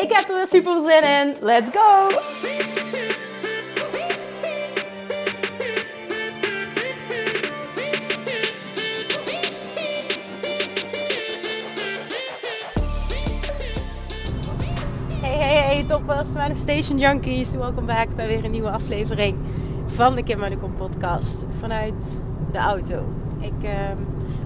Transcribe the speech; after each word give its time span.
Ik 0.00 0.12
heb 0.12 0.28
er 0.28 0.36
weer 0.36 0.46
super 0.46 0.80
zin 0.80 1.02
in. 1.02 1.36
Let's 1.40 1.70
go! 1.70 2.08
Hey, 15.20 15.84
toppers, 15.88 16.32
Manifestation 16.32 16.98
Junkies. 16.98 17.50
Welkom 17.50 17.86
back 17.86 18.16
bij 18.16 18.26
weer 18.26 18.44
een 18.44 18.50
nieuwe 18.50 18.70
aflevering 18.70 19.36
van 19.86 20.14
de 20.14 20.22
Kim 20.22 20.38
Manicom 20.38 20.76
podcast 20.76 21.44
vanuit 21.58 22.20
de 22.52 22.58
auto. 22.58 23.04
Ik, 23.40 23.52
uh, 23.62 23.70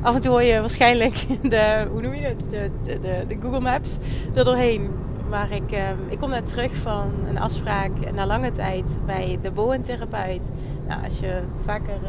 af 0.02 0.14
en 0.14 0.20
toe 0.20 0.30
hoor 0.30 0.42
je 0.42 0.60
waarschijnlijk 0.60 1.14
de, 1.42 1.86
hoe 1.90 2.02
noem 2.02 2.14
je 2.14 2.22
het, 2.22 2.50
de, 2.50 2.70
de, 2.82 2.98
de, 2.98 3.24
de 3.28 3.36
Google 3.42 3.60
Maps 3.60 3.98
er 4.34 4.44
doorheen. 4.44 5.03
Maar 5.34 5.52
ik, 5.52 5.72
uh, 5.72 5.88
ik 6.08 6.18
kom 6.18 6.30
net 6.30 6.46
terug 6.46 6.76
van 6.76 7.12
een 7.28 7.38
afspraak 7.38 8.12
na 8.12 8.26
lange 8.26 8.52
tijd 8.52 8.98
bij 9.06 9.38
de 9.42 9.50
boentherapeut. 9.50 10.50
Nou, 10.88 11.04
als 11.04 11.18
je 11.18 11.42
vaker, 11.58 11.98
uh, 12.02 12.08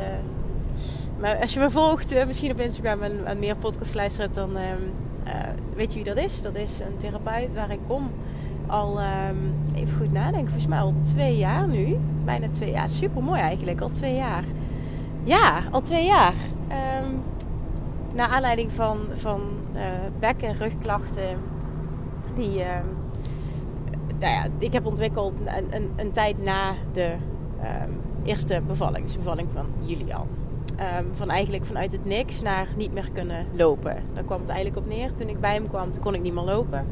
maar 1.20 1.38
als 1.42 1.54
je 1.54 1.60
me 1.60 1.70
volgt, 1.70 2.14
uh, 2.14 2.26
misschien 2.26 2.52
op 2.52 2.60
Instagram 2.60 3.02
en, 3.02 3.40
meer 3.40 3.56
podcasts 3.56 3.94
luistert, 3.94 4.34
dan 4.34 4.58
ehm, 4.58 4.82
weet 5.76 5.94
je 5.94 6.04
wie 6.04 6.14
dat 6.14 6.24
is. 6.24 6.42
Dat 6.42 6.56
is 6.56 6.80
een 6.80 6.98
therapeut 6.98 7.54
waar 7.54 7.72
ik 7.72 7.80
kom 7.88 8.12
al, 8.68 9.00
um, 9.00 9.54
even 9.76 9.98
goed 9.98 10.12
nadenken, 10.12 10.48
volgens 10.48 10.68
mij 10.68 10.80
al 10.80 10.94
twee 11.02 11.38
jaar 11.38 11.68
nu. 11.68 11.98
Bijna 12.26 12.50
twee 12.50 12.72
jaar. 12.72 12.90
Super 12.90 13.24
mooi 13.24 13.40
eigenlijk, 13.40 13.82
al 13.82 13.90
twee 13.90 14.16
jaar. 14.16 14.44
Ja, 15.24 15.64
al 15.72 15.82
twee 15.82 16.06
jaar. 16.06 16.34
Um, 17.04 17.20
naar 18.14 18.28
aanleiding 18.28 18.72
van, 18.72 18.98
van 19.14 19.42
uh, 19.76 19.82
bek- 20.20 20.42
en 20.42 20.58
rugklachten. 20.58 21.38
Die 22.36 22.64
nou 24.20 24.34
ja, 24.34 24.46
ik 24.58 24.74
heb 24.74 24.86
ontwikkeld 24.86 25.40
een, 25.40 25.76
een, 25.76 25.92
een 25.96 26.12
tijd 26.12 26.44
na 26.44 26.72
de 26.92 27.12
um, 27.64 28.02
eerste 28.24 28.62
bevalling. 28.68 29.10
De 29.10 29.18
bevalling 29.18 29.52
van 29.52 29.66
Julian. 29.80 30.28
van 31.12 31.30
eigenlijk 31.30 31.66
vanuit 31.66 31.92
het 31.92 32.06
niks 32.06 32.42
naar 32.42 32.68
niet 32.78 32.94
meer 32.94 33.10
kunnen 33.14 33.46
lopen. 33.56 34.04
Daar 34.14 34.24
kwam 34.24 34.40
het 34.40 34.50
eigenlijk 34.50 34.86
op 34.86 34.88
neer. 34.88 35.14
Toen 35.14 35.30
ik 35.30 35.40
bij 35.40 35.54
hem 35.54 35.68
kwam, 35.68 36.00
kon 36.00 36.14
ik 36.14 36.22
niet 36.22 36.34
meer 36.34 36.44
lopen. 36.44 36.86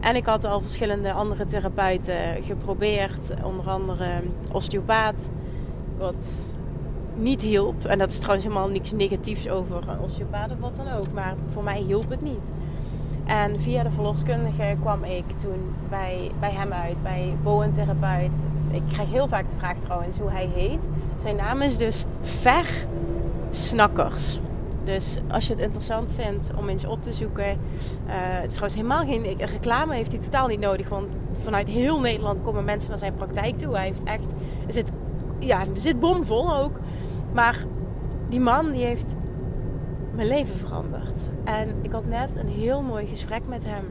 En 0.00 0.16
ik 0.16 0.26
had 0.26 0.44
al 0.44 0.60
verschillende 0.60 1.12
andere 1.12 1.46
therapeuten 1.46 2.42
geprobeerd. 2.42 3.34
Onder 3.44 3.68
andere 3.68 4.10
osteopaat. 4.52 5.30
Wat 5.98 6.54
niet 7.16 7.42
hielp. 7.42 7.84
En 7.84 7.98
dat 7.98 8.10
is 8.10 8.18
trouwens 8.18 8.46
helemaal 8.46 8.68
niks 8.68 8.92
negatiefs 8.92 9.48
over 9.48 9.82
osteopaat 10.02 10.50
of 10.50 10.58
wat 10.58 10.76
dan 10.76 10.92
ook. 10.92 11.12
Maar 11.12 11.34
voor 11.48 11.62
mij 11.62 11.80
hielp 11.80 12.10
het 12.10 12.20
niet. 12.20 12.52
En 13.26 13.60
via 13.60 13.82
de 13.82 13.90
verloskundige 13.90 14.76
kwam 14.80 15.04
ik 15.04 15.24
toen 15.36 15.74
bij, 15.88 16.30
bij 16.40 16.52
hem 16.52 16.72
uit, 16.72 17.02
bij 17.02 17.36
Bowen-therapeut. 17.42 18.44
Ik 18.70 18.82
krijg 18.88 19.10
heel 19.10 19.28
vaak 19.28 19.48
de 19.48 19.56
vraag 19.56 19.76
trouwens 19.76 20.18
hoe 20.18 20.30
hij 20.30 20.48
heet. 20.54 20.88
Zijn 21.20 21.36
naam 21.36 21.62
is 21.62 21.76
dus 21.76 22.04
Ver 22.20 22.86
Snakkers. 23.50 24.38
Dus 24.84 25.18
als 25.30 25.46
je 25.46 25.52
het 25.52 25.62
interessant 25.62 26.12
vindt 26.12 26.50
om 26.56 26.68
eens 26.68 26.86
op 26.86 27.02
te 27.02 27.12
zoeken. 27.12 27.44
Uh, 27.46 27.56
het 28.06 28.50
is 28.50 28.56
trouwens 28.56 28.74
helemaal 28.74 29.04
geen 29.04 29.36
reclame, 29.38 29.94
heeft 29.94 30.12
hij 30.12 30.20
totaal 30.20 30.46
niet 30.46 30.60
nodig. 30.60 30.88
Want 30.88 31.08
vanuit 31.32 31.68
heel 31.68 32.00
Nederland 32.00 32.42
komen 32.42 32.64
mensen 32.64 32.90
naar 32.90 32.98
zijn 32.98 33.14
praktijk 33.14 33.58
toe. 33.58 33.74
Hij 33.74 33.86
heeft 33.86 34.02
echt, 34.02 34.32
er 34.66 34.72
zit, 34.72 34.90
ja, 35.38 35.60
er 35.60 35.66
zit 35.72 36.00
bomvol 36.00 36.56
ook. 36.56 36.80
Maar 37.32 37.64
die 38.28 38.40
man 38.40 38.70
die 38.70 38.84
heeft 38.84 39.14
mijn 40.16 40.28
leven 40.28 40.56
veranderd. 40.56 41.30
En 41.44 41.68
ik 41.82 41.92
had 41.92 42.06
net 42.06 42.36
een 42.36 42.48
heel 42.48 42.82
mooi 42.82 43.06
gesprek 43.06 43.46
met 43.48 43.64
hem. 43.64 43.84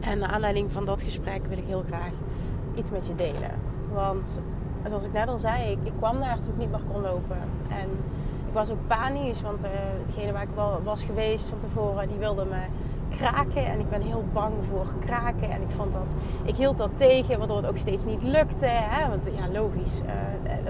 En 0.00 0.18
naar 0.18 0.28
aanleiding 0.28 0.72
van 0.72 0.84
dat 0.84 1.02
gesprek 1.02 1.46
wil 1.46 1.58
ik 1.58 1.64
heel 1.64 1.84
graag 1.86 2.12
iets 2.74 2.90
met 2.90 3.06
je 3.06 3.14
delen. 3.14 3.54
Want 3.92 4.40
zoals 4.88 5.04
ik 5.04 5.12
net 5.12 5.28
al 5.28 5.38
zei, 5.38 5.78
ik, 5.84 5.92
kwam 5.98 6.20
daar 6.20 6.40
toen 6.40 6.52
ik 6.52 6.58
niet 6.58 6.70
meer 6.70 6.82
kon 6.92 7.02
lopen. 7.02 7.38
En 7.68 7.88
ik 8.46 8.52
was 8.52 8.70
ook 8.70 8.86
panisch, 8.86 9.42
want 9.42 9.64
uh, 9.64 9.70
degene 10.06 10.32
waar 10.32 10.42
ik 10.42 10.54
wel 10.54 10.80
was 10.84 11.04
geweest 11.04 11.48
van 11.48 11.58
tevoren, 11.58 12.08
die 12.08 12.18
wilde 12.18 12.44
me 12.44 12.60
kraken. 13.16 13.66
En 13.66 13.80
ik 13.80 13.90
ben 13.90 14.02
heel 14.02 14.24
bang 14.32 14.54
voor 14.60 14.86
kraken. 14.98 15.50
En 15.50 15.62
ik 15.62 15.70
vond 15.70 15.92
dat, 15.92 16.14
ik 16.44 16.56
hield 16.56 16.78
dat 16.78 16.96
tegen, 16.96 17.38
waardoor 17.38 17.56
het 17.56 17.66
ook 17.66 17.78
steeds 17.78 18.04
niet 18.04 18.22
lukte. 18.22 18.66
Hè? 18.66 19.08
Want 19.08 19.22
ja, 19.36 19.60
logisch, 19.60 20.00
uh, 20.06 20.10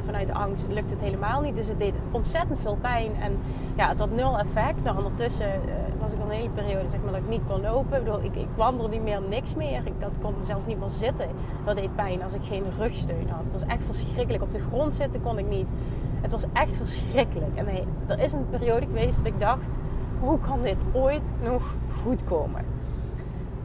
vanuit 0.04 0.32
angst 0.32 0.72
lukt 0.72 0.90
het 0.90 1.00
helemaal 1.00 1.40
niet. 1.40 1.56
Dus 1.56 1.68
het 1.68 1.78
deed 1.78 1.94
ontzettend 2.10 2.60
veel 2.60 2.76
pijn. 2.80 3.14
En 3.20 3.38
ja, 3.76 3.88
het 3.88 3.98
had 3.98 4.10
nul 4.10 4.38
effect. 4.38 4.82
Nou, 4.82 4.96
ondertussen 4.96 5.46
uh, 5.46 5.72
was 6.00 6.12
ik 6.12 6.18
een 6.20 6.30
hele 6.30 6.50
periode 6.50 6.88
zeg 6.88 7.00
maar, 7.02 7.12
dat 7.12 7.20
ik 7.20 7.28
niet 7.28 7.42
kon 7.48 7.60
lopen. 7.60 7.98
Ik, 7.98 8.04
bedoel, 8.04 8.22
ik, 8.22 8.36
ik 8.36 8.48
wandelde 8.56 8.90
niet 8.90 9.02
meer, 9.02 9.22
niks 9.28 9.54
meer. 9.54 9.80
Ik 9.84 10.00
dat 10.00 10.12
kon 10.20 10.34
zelfs 10.40 10.66
niet 10.66 10.78
meer 10.78 10.88
zitten. 10.88 11.28
Dat 11.64 11.76
deed 11.76 11.94
pijn 11.94 12.22
als 12.22 12.32
ik 12.32 12.42
geen 12.42 12.64
rugsteun 12.78 13.28
had. 13.28 13.42
Het 13.42 13.52
was 13.52 13.66
echt 13.66 13.84
verschrikkelijk. 13.84 14.42
Op 14.42 14.52
de 14.52 14.60
grond 14.60 14.94
zitten 14.94 15.22
kon 15.22 15.38
ik 15.38 15.48
niet. 15.48 15.70
Het 16.20 16.30
was 16.30 16.44
echt 16.52 16.76
verschrikkelijk. 16.76 17.56
En 17.56 17.66
hey, 17.66 17.86
er 18.06 18.18
is 18.18 18.32
een 18.32 18.48
periode 18.48 18.86
geweest 18.86 19.16
dat 19.16 19.26
ik 19.26 19.40
dacht: 19.40 19.78
hoe 20.20 20.38
kan 20.38 20.62
dit 20.62 20.78
ooit 20.92 21.32
nog 21.42 21.74
goed 22.02 22.24
komen? 22.24 22.64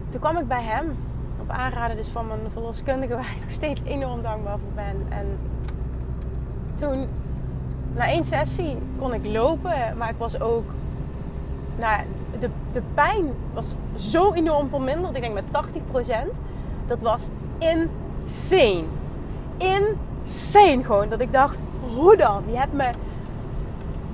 Toen 0.10 0.22
kwam 0.22 0.38
ik 0.38 0.48
bij 0.48 0.64
hem, 0.64 0.96
op 1.42 1.50
aanraden 1.50 1.96
dus 1.96 2.08
van 2.08 2.28
mijn 2.28 2.40
verloskundige, 2.52 3.14
waar 3.14 3.36
ik 3.36 3.42
nog 3.42 3.52
steeds 3.52 3.82
enorm 3.84 4.22
dankbaar 4.22 4.60
voor 4.60 4.74
ben. 4.76 5.06
En 5.10 5.26
toen, 6.76 7.08
na 7.96 8.08
één 8.08 8.24
sessie, 8.24 8.78
kon 9.00 9.14
ik 9.14 9.26
lopen, 9.26 9.98
maar 9.98 10.10
ik 10.10 10.18
was 10.18 10.40
ook. 10.40 10.66
Nou, 11.80 12.02
de, 12.40 12.50
de 12.72 12.82
pijn 12.94 13.26
was 13.54 13.76
zo 13.96 14.34
enorm 14.34 14.70
verminderd. 14.70 15.16
Ik 15.16 15.22
denk 15.22 15.34
met 15.34 15.44
80%. 15.48 16.40
Dat 16.88 17.02
was 17.02 17.30
insane. 17.58 18.84
Insane 19.58 20.84
gewoon. 20.84 21.10
Dat 21.10 21.20
ik 21.20 21.32
dacht, 21.32 21.62
hoe 21.96 22.18
dan? 22.18 22.44
Je 22.48 22.58
hebt 22.58 22.74
me 22.74 22.90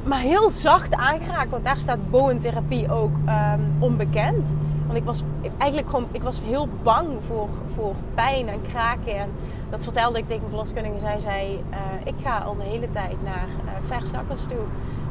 maar 0.03 0.19
heel 0.19 0.49
zacht 0.49 0.95
aangeraakt. 0.95 1.51
Want 1.51 1.63
daar 1.63 1.79
staat 1.79 2.09
boentherapie 2.09 2.91
ook 2.91 3.11
um, 3.27 3.75
onbekend. 3.79 4.55
Want 4.85 4.97
ik 4.97 5.03
was 5.03 5.23
eigenlijk 5.57 5.89
gewoon, 5.89 6.07
ik 6.11 6.23
was 6.23 6.41
heel 6.43 6.67
bang 6.83 7.07
voor, 7.19 7.49
voor 7.65 7.95
pijn 8.13 8.47
en 8.47 8.61
kraken. 8.61 9.17
En 9.17 9.29
dat 9.71 9.83
vertelde 9.83 10.17
ik 10.17 10.27
tegen 10.27 10.41
mijn 10.41 10.49
verloskundige. 10.49 10.99
Zij 10.99 11.19
zei, 11.19 11.63
uh, 11.69 11.77
ik 12.03 12.13
ga 12.23 12.37
al 12.37 12.55
de 12.55 12.63
hele 12.63 12.89
tijd 12.89 13.23
naar 13.23 13.47
uh, 13.65 13.71
verzakkers 13.81 14.43
toe. 14.45 14.57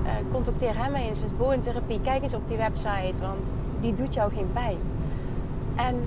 Uh, 0.05 0.11
contacteer 0.33 0.77
hem 0.77 0.95
eens, 0.95 1.21
dus 1.21 1.37
boentherapie. 1.37 2.01
Kijk 2.01 2.23
eens 2.23 2.35
op 2.35 2.47
die 2.47 2.57
website, 2.57 3.21
want 3.21 3.45
die 3.81 3.95
doet 3.95 4.15
jou 4.15 4.33
geen 4.33 4.51
pijn. 4.53 4.79
En 5.75 6.01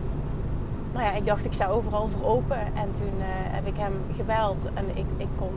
nou 0.93 1.05
ja, 1.05 1.11
ik 1.11 1.25
dacht, 1.25 1.45
ik 1.45 1.53
sta 1.53 1.67
overal 1.67 2.07
voor 2.07 2.29
open. 2.29 2.59
En 2.59 2.93
toen 2.93 3.13
heb 3.51 3.67
ik 3.67 3.77
hem 3.77 3.93
gebeld 4.15 4.65
en 4.73 4.85
ik, 4.93 5.05
ik 5.17 5.27
kon 5.37 5.53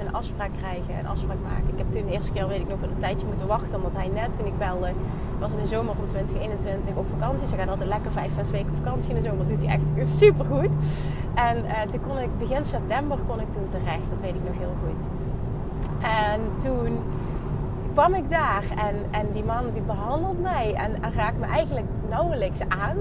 een 0.00 0.12
afspraak 0.12 0.50
krijgen, 0.56 0.98
een 0.98 1.06
afspraak 1.06 1.36
maken. 1.48 1.68
Ik 1.72 1.78
heb 1.78 1.90
toen 1.90 2.06
de 2.06 2.12
eerste 2.12 2.32
keer, 2.32 2.48
weet 2.48 2.60
ik 2.60 2.68
nog, 2.68 2.82
een 2.82 2.98
tijdje 2.98 3.26
moeten 3.26 3.46
wachten. 3.46 3.76
Omdat 3.76 3.96
hij 3.96 4.08
net, 4.08 4.34
toen 4.34 4.46
ik 4.46 4.58
belde, 4.58 4.92
was 5.38 5.52
in 5.52 5.58
de 5.58 5.66
zomer 5.66 5.94
van 5.94 6.06
2021 6.06 6.94
op 6.94 7.06
vakantie. 7.08 7.46
Ze 7.46 7.56
gaat 7.56 7.68
altijd 7.68 7.88
lekker 7.88 8.12
vijf, 8.12 8.34
zes 8.34 8.50
weken 8.50 8.68
op 8.68 8.76
vakantie 8.76 9.08
in 9.08 9.14
de 9.14 9.22
zomer. 9.22 9.38
Dat 9.38 9.48
doet 9.48 9.66
hij 9.66 9.78
echt 9.78 10.10
super 10.18 10.44
goed. 10.44 10.70
En 11.34 11.64
uh, 11.64 11.80
toen 11.80 12.00
kon 12.00 12.18
ik, 12.18 12.38
begin 12.38 12.66
september 12.66 13.18
kon 13.28 13.40
ik 13.40 13.52
toen 13.52 13.68
terecht. 13.68 14.10
Dat 14.10 14.20
weet 14.20 14.34
ik 14.34 14.44
nog 14.44 14.58
heel 14.58 14.74
goed. 14.86 15.04
En 16.00 16.40
toen 16.56 16.98
kwam 17.92 18.14
ik 18.14 18.30
daar 18.30 18.64
en, 18.76 18.96
en 19.10 19.32
die 19.32 19.44
man 19.44 19.64
die 19.72 19.82
behandelt 19.82 20.42
mij 20.42 20.74
en, 20.74 21.02
en 21.02 21.12
raakt 21.12 21.38
me 21.38 21.46
eigenlijk 21.46 21.86
nauwelijks 22.08 22.60
aan 22.68 22.96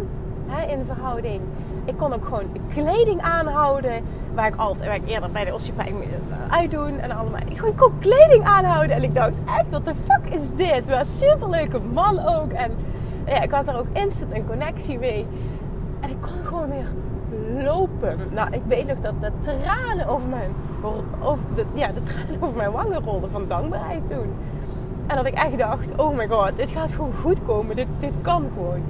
hè, 0.47 0.71
in 0.71 0.85
verhouding. 0.85 1.41
Ik 1.85 1.97
kon 1.97 2.13
ook 2.13 2.25
gewoon 2.25 2.45
kleding 2.73 3.21
aanhouden. 3.21 4.03
Waar 4.33 4.47
ik, 4.47 4.55
altijd, 4.55 4.85
waar 4.85 4.95
ik 4.95 5.09
eerder 5.09 5.31
bij 5.31 5.45
de 5.45 5.53
osteopaat 5.53 5.87
uitdoen 6.49 6.99
en 6.99 7.11
allemaal. 7.11 7.39
Ik 7.49 7.73
kon, 7.75 7.91
kleding 7.99 8.43
aanhouden. 8.43 8.95
En 8.95 9.03
ik 9.03 9.13
dacht 9.13 9.33
echt, 9.45 9.69
wat 9.69 9.85
de 9.85 9.93
fuck 9.95 10.33
is 10.33 10.49
dit? 10.55 10.89
Een 10.89 11.05
superleuke 11.05 11.79
man 11.79 12.19
ook. 12.19 12.51
En 12.51 12.71
ja, 13.25 13.41
ik 13.41 13.51
had 13.51 13.67
er 13.67 13.77
ook 13.77 13.87
instant 13.93 14.33
een 14.33 14.47
connectie 14.47 14.99
mee. 14.99 15.25
En 15.99 16.09
ik 16.09 16.17
kon 16.21 16.45
gewoon 16.45 16.69
weer 16.69 16.87
lopen. 17.63 18.17
Nou, 18.31 18.53
ik 18.53 18.61
weet 18.67 18.88
nog 18.88 18.97
dat 19.01 19.13
de 19.21 19.31
tranen 19.39 20.07
over 20.07 20.27
mijn, 20.27 20.51
de, 21.55 21.65
ja, 21.73 21.88
de 21.88 22.03
tranen 22.03 22.38
over 22.43 22.57
mijn 22.57 22.71
wangen 22.71 23.03
rolden 23.03 23.31
van 23.31 23.47
dankbaarheid 23.47 24.07
toen. 24.07 24.33
En 25.07 25.15
dat 25.15 25.25
ik 25.25 25.33
echt 25.33 25.57
dacht, 25.57 25.95
oh 25.95 26.15
my 26.15 26.27
god, 26.27 26.51
dit 26.55 26.69
gaat 26.69 26.91
gewoon 26.91 27.13
goed 27.13 27.43
komen. 27.45 27.75
Dit, 27.75 27.88
dit 27.99 28.13
kan 28.21 28.45
gewoon. 28.53 28.81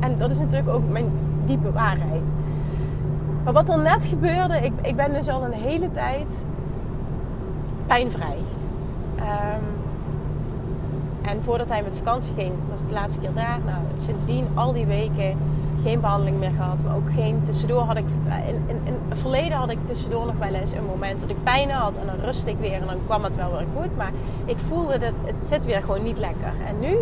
En 0.00 0.18
dat 0.18 0.30
is 0.30 0.38
natuurlijk 0.38 0.68
ook 0.68 0.88
mijn 0.88 1.10
diepe 1.48 1.72
waarheid. 1.72 2.32
Maar 3.44 3.52
wat 3.52 3.68
er 3.68 3.78
net 3.78 4.06
gebeurde, 4.06 4.56
ik, 4.56 4.72
ik 4.82 4.96
ben 4.96 5.12
dus 5.12 5.28
al 5.28 5.44
een 5.44 5.52
hele 5.52 5.90
tijd 5.90 6.42
pijnvrij. 7.86 8.38
Um, 9.16 9.64
en 11.22 11.42
voordat 11.42 11.68
hij 11.68 11.82
met 11.82 11.96
vakantie 11.96 12.32
ging, 12.34 12.52
was 12.70 12.80
ik 12.80 12.88
de 12.88 12.94
laatste 12.94 13.20
keer 13.20 13.34
daar. 13.34 13.58
Nou, 13.66 13.78
sindsdien 13.96 14.46
al 14.54 14.72
die 14.72 14.86
weken 14.86 15.36
geen 15.82 16.00
behandeling 16.00 16.38
meer 16.38 16.52
gehad. 16.56 16.82
Maar 16.84 16.96
ook 16.96 17.10
geen 17.14 17.42
tussendoor 17.44 17.82
had 17.82 17.96
ik. 17.96 18.04
In, 18.46 18.62
in, 18.84 18.94
het 19.08 19.18
verleden 19.18 19.58
had 19.58 19.70
ik 19.70 19.78
tussendoor 19.84 20.26
nog 20.26 20.38
wel 20.38 20.54
eens 20.54 20.72
een 20.72 20.84
moment 20.84 21.20
dat 21.20 21.30
ik 21.30 21.42
pijn 21.42 21.70
had. 21.70 21.96
En 21.96 22.06
dan 22.06 22.24
rust 22.24 22.46
ik 22.46 22.56
weer 22.60 22.72
en 22.72 22.86
dan 22.86 22.96
kwam 23.06 23.24
het 23.24 23.36
wel 23.36 23.50
weer 23.50 23.66
goed. 23.76 23.96
Maar 23.96 24.12
ik 24.44 24.56
voelde 24.68 24.98
dat 24.98 25.12
het 25.24 25.46
zit 25.46 25.64
weer 25.64 25.82
gewoon 25.82 26.02
niet 26.02 26.18
lekker. 26.18 26.52
En 26.66 26.78
nu 26.80 26.96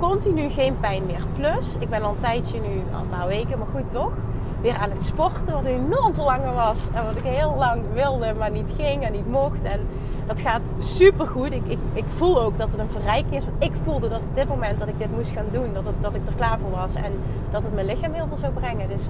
continu 0.00 0.50
geen 0.50 0.80
pijn 0.80 1.06
meer. 1.06 1.24
Plus, 1.36 1.76
ik 1.78 1.90
ben 1.90 2.02
al 2.02 2.10
een 2.10 2.18
tijdje 2.18 2.60
nu, 2.60 2.82
al 2.94 3.00
een 3.02 3.08
paar 3.08 3.26
weken, 3.26 3.58
maar 3.58 3.68
goed 3.74 3.90
toch. 3.90 4.12
Weer 4.60 4.76
aan 4.76 4.90
het 4.90 5.04
sporten, 5.04 5.54
wat 5.54 5.64
enorm 5.64 6.14
verlangen 6.14 6.54
was. 6.54 6.88
En 6.92 7.04
wat 7.04 7.16
ik 7.16 7.22
heel 7.22 7.54
lang 7.58 7.82
wilde, 7.94 8.34
maar 8.38 8.50
niet 8.50 8.72
ging 8.76 9.04
en 9.04 9.12
niet 9.12 9.30
mocht. 9.30 9.62
En 9.62 9.80
dat 10.26 10.40
gaat 10.40 10.60
super 10.78 11.26
goed. 11.26 11.52
Ik, 11.52 11.62
ik, 11.66 11.78
ik 11.92 12.04
voel 12.16 12.40
ook 12.40 12.58
dat 12.58 12.70
het 12.70 12.80
een 12.80 12.90
verrijking 12.90 13.34
is. 13.34 13.44
Want 13.44 13.64
ik 13.64 13.72
voelde 13.82 14.08
dat 14.08 14.18
op 14.20 14.34
dit 14.34 14.48
moment 14.48 14.78
dat 14.78 14.88
ik 14.88 14.98
dit 14.98 15.16
moest 15.16 15.30
gaan 15.30 15.46
doen, 15.50 15.72
dat, 15.72 15.84
het, 15.84 15.94
dat 16.02 16.14
ik 16.14 16.26
er 16.26 16.34
klaar 16.34 16.58
voor 16.58 16.70
was. 16.70 16.94
En 16.94 17.12
dat 17.50 17.64
het 17.64 17.74
mijn 17.74 17.86
lichaam 17.86 18.12
heel 18.12 18.26
veel 18.26 18.36
zou 18.36 18.52
brengen. 18.52 18.88
Dus 18.88 19.08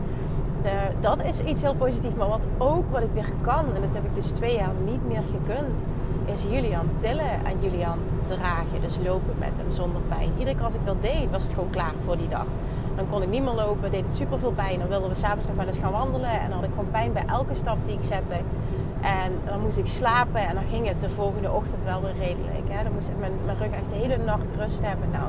de, 0.63 0.71
dat 1.01 1.25
is 1.25 1.41
iets 1.41 1.63
heel 1.63 1.75
positiefs. 1.75 2.15
Maar 2.15 2.29
wat 2.29 2.47
ook 2.59 2.85
wat 2.91 3.03
ik 3.03 3.11
weer 3.15 3.33
kan, 3.41 3.65
en 3.75 3.81
dat 3.81 3.95
heb 3.95 4.05
ik 4.05 4.15
dus 4.15 4.27
twee 4.27 4.55
jaar 4.55 4.73
niet 4.85 5.07
meer 5.07 5.23
gekund, 5.31 5.85
is 6.25 6.43
Julian 6.51 6.87
tillen 6.97 7.45
en 7.45 7.61
Julian 7.61 7.99
dragen. 8.37 8.81
Dus 8.81 8.97
lopen 9.05 9.35
met 9.39 9.53
hem 9.57 9.73
zonder 9.73 10.03
pijn. 10.09 10.31
Iedere 10.39 10.57
keer 10.57 10.65
als 10.65 10.75
ik 10.75 10.85
dat 10.85 11.03
deed, 11.03 11.31
was 11.31 11.43
het 11.43 11.55
gewoon 11.55 11.71
klaar 11.71 11.93
voor 12.05 12.17
die 12.17 12.29
dag. 12.29 12.47
Dan 12.97 13.09
kon 13.11 13.23
ik 13.23 13.29
niet 13.29 13.43
meer 13.43 13.53
lopen, 13.53 13.91
deed 13.91 14.05
het 14.05 14.15
super 14.15 14.39
veel 14.39 14.53
pijn. 14.53 14.79
Dan 14.79 14.89
wilden 14.89 15.09
we 15.09 15.15
s'avonds 15.15 15.47
nog 15.47 15.57
wel 15.57 15.67
eens 15.67 15.79
gaan 15.79 15.93
wandelen. 15.93 16.31
En 16.31 16.49
dan 16.49 16.59
had 16.59 16.65
ik 16.65 16.75
gewoon 16.75 16.91
pijn 16.91 17.13
bij 17.13 17.25
elke 17.27 17.55
stap 17.55 17.85
die 17.85 17.95
ik 17.95 18.05
zette. 18.05 18.35
En 19.01 19.33
dan 19.45 19.61
moest 19.61 19.79
ik 19.79 19.87
slapen 19.87 20.49
en 20.49 20.55
dan 20.55 20.65
ging 20.71 20.89
het 20.89 21.01
de 21.01 21.09
volgende 21.09 21.51
ochtend 21.51 21.85
wel 21.85 22.01
weer 22.03 22.17
redelijk. 22.19 22.69
Hè. 22.69 22.83
Dan 22.83 22.93
moest 22.93 23.09
ik 23.09 23.19
mijn, 23.19 23.33
mijn 23.45 23.57
rug 23.59 23.71
echt 23.71 23.91
de 23.91 23.97
hele 23.97 24.17
nacht 24.17 24.51
rust 24.59 24.83
hebben. 24.83 25.11
Nou, 25.11 25.25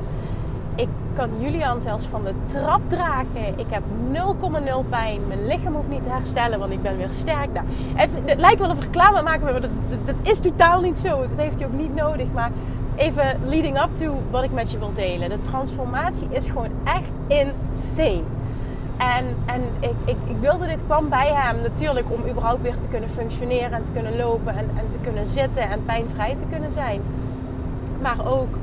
ik 0.74 0.88
kan 1.14 1.30
Julian 1.40 1.80
zelfs 1.80 2.06
van 2.06 2.22
de 2.24 2.34
trap 2.44 2.80
dragen. 2.86 3.58
Ik 3.58 3.66
heb 3.68 3.82
0,0 4.12 4.88
pijn. 4.88 5.26
Mijn 5.26 5.46
lichaam 5.46 5.74
hoeft 5.74 5.88
niet 5.88 6.02
te 6.02 6.10
herstellen, 6.10 6.58
want 6.58 6.72
ik 6.72 6.82
ben 6.82 6.96
weer 6.96 7.10
sterk. 7.10 7.52
Nou, 7.52 7.66
even, 7.96 8.22
het 8.24 8.40
lijkt 8.40 8.60
wel 8.60 8.70
of 8.70 8.80
reclame 8.80 9.22
maken, 9.22 9.42
maar 9.42 9.60
dat, 9.60 9.70
dat, 10.04 10.14
is 10.22 10.40
totaal 10.40 10.80
niet 10.80 10.98
zo. 10.98 11.20
Dat 11.20 11.30
heeft 11.36 11.58
hij 11.58 11.68
ook 11.68 11.78
niet 11.78 11.94
nodig. 11.94 12.32
Maar 12.32 12.50
even 13.02 13.48
leading 13.48 13.80
up 13.80 13.94
to 13.94 14.22
wat 14.30 14.44
ik 14.44 14.52
met 14.52 14.70
je 14.70 14.78
wil 14.78 14.92
delen. 14.94 15.28
De 15.28 15.40
transformatie 15.40 16.28
is 16.30 16.46
gewoon 16.46 16.70
echt 16.84 17.12
insane. 17.26 18.22
En, 18.96 19.36
en 19.46 19.62
ik, 19.80 19.94
ik, 20.04 20.16
ik, 20.26 20.36
wilde 20.40 20.66
dit 20.66 20.84
kwam 20.84 21.08
bij 21.08 21.32
hem 21.32 21.60
natuurlijk 21.62 22.06
om 22.10 22.28
überhaupt 22.28 22.62
weer 22.62 22.78
te 22.78 22.88
kunnen 22.88 23.10
functioneren 23.10 23.72
en 23.72 23.82
te 23.82 23.90
kunnen 23.90 24.16
lopen 24.16 24.56
en, 24.56 24.70
en 24.76 24.88
te 24.90 24.98
kunnen 24.98 25.26
zitten 25.26 25.70
en 25.70 25.84
pijnvrij 25.84 26.34
te 26.34 26.44
kunnen 26.50 26.70
zijn. 26.70 27.02
Maar 28.00 28.26
ook 28.26 28.56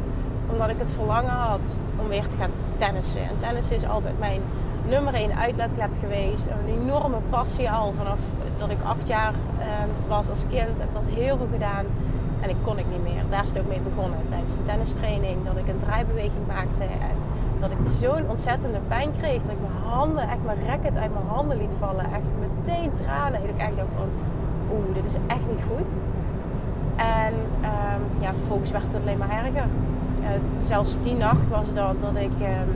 omdat 0.52 0.70
ik 0.70 0.80
het 0.80 0.92
verlangen 0.92 1.32
had 1.32 1.78
om 2.02 2.08
weer 2.08 2.28
te 2.28 2.38
gaan 2.38 2.52
tennissen. 2.78 3.22
En 3.22 3.38
tennissen 3.40 3.76
is 3.76 3.86
altijd 3.86 4.20
mijn 4.20 4.42
nummer 4.90 5.14
1 5.14 5.38
uitlaatklep 5.38 5.92
geweest. 6.00 6.48
Een 6.48 6.82
enorme 6.82 7.18
passie 7.30 7.72
al 7.72 7.94
vanaf 7.98 8.20
dat 8.58 8.70
ik 8.70 8.82
acht 8.84 9.08
jaar 9.08 9.34
ehm, 9.60 9.90
was 10.08 10.30
als 10.30 10.44
kind. 10.50 10.80
Heb 10.80 10.94
dat 10.94 11.08
heel 11.08 11.38
veel 11.38 11.48
gedaan. 11.52 11.86
En 12.42 12.50
ik 12.50 12.56
kon 12.64 12.78
ik 12.78 12.86
niet 12.92 13.04
meer. 13.04 13.24
Daar 13.30 13.44
is 13.44 13.50
het 13.50 13.60
ook 13.60 13.68
mee 13.68 13.82
begonnen. 13.90 14.20
Tijdens 14.30 14.54
een 14.56 14.66
tennistraining. 14.66 15.38
Dat 15.46 15.58
ik 15.58 15.68
een 15.68 15.78
draaibeweging 15.78 16.48
maakte. 16.48 16.84
En 16.84 17.16
dat 17.60 17.72
ik 17.72 17.78
zo'n 17.88 18.30
ontzettende 18.30 18.80
pijn 18.88 19.12
kreeg. 19.20 19.42
Dat 19.42 19.52
ik 19.52 19.62
mijn 19.62 19.84
handen, 19.94 20.24
echt 20.30 20.44
mijn 20.46 20.66
racket 20.68 20.96
uit 20.98 21.14
mijn 21.14 21.28
handen 21.28 21.58
liet 21.58 21.74
vallen. 21.74 22.06
Echt 22.06 22.32
meteen 22.48 22.92
tranen. 22.92 23.42
En 23.42 23.50
ik 23.50 23.58
eigenlijk 23.58 23.78
dacht 23.78 23.92
van, 24.02 24.10
oeh, 24.74 24.94
dit 24.94 25.06
is 25.06 25.16
echt 25.28 25.48
niet 25.50 25.64
goed. 25.70 25.92
En 26.96 27.34
um, 27.62 28.02
ja, 28.20 28.34
vervolgens 28.34 28.72
werd 28.72 28.84
het 28.84 29.02
alleen 29.02 29.18
maar 29.18 29.46
erger. 29.46 29.68
Uh, 30.20 30.26
zelfs 30.58 31.02
die 31.02 31.16
nacht 31.16 31.50
was 31.50 31.74
dat 31.74 32.02
dat 32.02 32.16
ik, 32.16 32.36
um, 32.56 32.70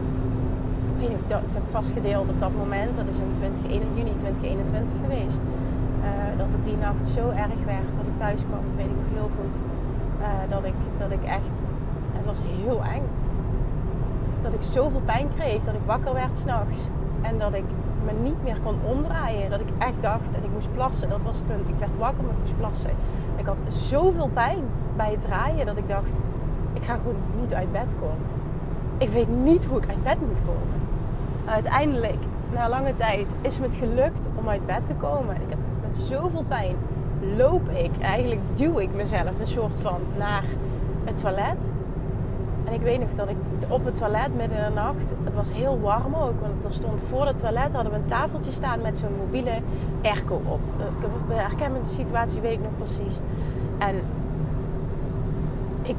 ik 0.89 0.99
weet 0.99 1.09
niet 1.09 1.17
of 1.17 1.41
ik 1.41 1.53
heb 1.53 1.69
vastgedeeld 1.69 2.29
op 2.29 2.39
dat 2.39 2.51
moment. 2.57 2.95
Dat 2.95 3.07
is 3.07 3.17
in 3.17 3.31
20, 3.33 3.61
juni 3.95 4.15
2021 4.15 4.95
geweest. 5.01 5.41
Uh, 5.41 6.37
dat 6.37 6.47
het 6.51 6.65
die 6.65 6.77
nacht 6.77 7.07
zo 7.07 7.29
erg 7.29 7.63
werd 7.65 8.02
kwam. 8.23 8.63
Dat 8.67 8.75
weet 8.75 8.85
ik 8.85 8.95
nog 8.95 9.13
heel 9.13 9.29
goed. 9.39 9.61
Uh, 10.21 10.27
dat, 10.49 10.63
ik, 10.63 10.73
dat 10.97 11.11
ik 11.11 11.23
echt, 11.23 11.55
het 12.13 12.25
was 12.25 12.37
heel 12.41 12.83
eng 12.83 13.03
dat 14.43 14.53
ik 14.53 14.61
zoveel 14.61 15.01
pijn 15.05 15.29
kreeg 15.29 15.63
dat 15.63 15.73
ik 15.73 15.79
wakker 15.85 16.13
werd 16.13 16.37
s'nachts. 16.37 16.87
En 17.21 17.37
dat 17.37 17.53
ik 17.53 17.63
me 18.05 18.11
niet 18.23 18.43
meer 18.43 18.57
kon 18.63 18.75
omdraaien. 18.83 19.49
Dat 19.49 19.59
ik 19.59 19.69
echt 19.77 20.01
dacht, 20.01 20.35
en 20.35 20.43
ik 20.43 20.49
moest 20.53 20.73
plassen, 20.73 21.09
dat 21.09 21.23
was 21.23 21.37
het 21.37 21.47
punt. 21.47 21.69
Ik 21.69 21.75
werd 21.79 21.97
wakker, 21.97 22.23
maar 22.23 22.33
ik 22.33 22.39
moest 22.39 22.57
plassen. 22.57 22.89
Ik 23.35 23.45
had 23.45 23.57
zoveel 23.67 24.29
pijn 24.33 24.63
bij 24.95 25.11
het 25.11 25.21
draaien 25.21 25.65
dat 25.65 25.77
ik 25.77 25.87
dacht, 25.87 26.11
ik 26.73 26.83
ga 26.83 26.95
gewoon 26.95 27.15
niet 27.41 27.53
uit 27.53 27.71
bed 27.71 27.95
komen. 27.99 28.27
Ik 28.97 29.09
weet 29.09 29.27
niet 29.43 29.65
hoe 29.65 29.77
ik 29.77 29.89
uit 29.89 30.03
bed 30.03 30.27
moet 30.27 30.41
komen. 30.45 30.81
Uiteindelijk, 31.45 32.17
na 32.53 32.69
lange 32.69 32.95
tijd, 32.95 33.27
is 33.41 33.57
het 33.57 33.75
gelukt 33.75 34.27
om 34.35 34.49
uit 34.49 34.65
bed 34.65 34.85
te 34.85 34.93
komen. 34.95 35.35
Ik 35.35 35.49
heb 35.49 35.59
met 35.81 35.95
zoveel 35.95 36.43
pijn 36.47 36.75
loop 37.37 37.69
ik, 37.69 37.91
eigenlijk 38.01 38.41
duw 38.53 38.79
ik 38.79 38.95
mezelf 38.95 39.39
een 39.39 39.47
soort 39.47 39.79
van 39.79 39.99
naar 40.17 40.43
het 41.03 41.17
toilet. 41.17 41.75
En 42.65 42.73
ik 42.73 42.81
weet 42.81 42.99
nog 42.99 43.09
dat 43.15 43.29
ik 43.29 43.35
op 43.67 43.85
het 43.85 43.95
toilet 43.95 44.35
midden 44.35 44.57
in 44.57 44.63
de 44.63 44.73
nacht, 44.73 45.13
het 45.23 45.33
was 45.33 45.51
heel 45.51 45.79
warm 45.79 46.15
ook, 46.15 46.41
want 46.41 46.65
er 46.65 46.73
stond 46.73 47.01
voor 47.01 47.25
het 47.25 47.37
toilet 47.37 47.73
hadden 47.73 47.91
we 47.91 47.97
een 47.97 48.05
tafeltje 48.05 48.51
staan 48.51 48.81
met 48.81 48.97
zo'n 48.97 49.17
mobiele 49.17 49.51
airco 50.01 50.41
op. 50.45 50.59
Ik 51.29 51.35
herken 51.35 51.73
de 51.83 51.89
situatie, 51.89 52.41
weet 52.41 52.53
ik 52.53 52.61
nog 52.61 52.75
precies. 52.77 53.19
En 53.77 53.95
ik, 55.81 55.95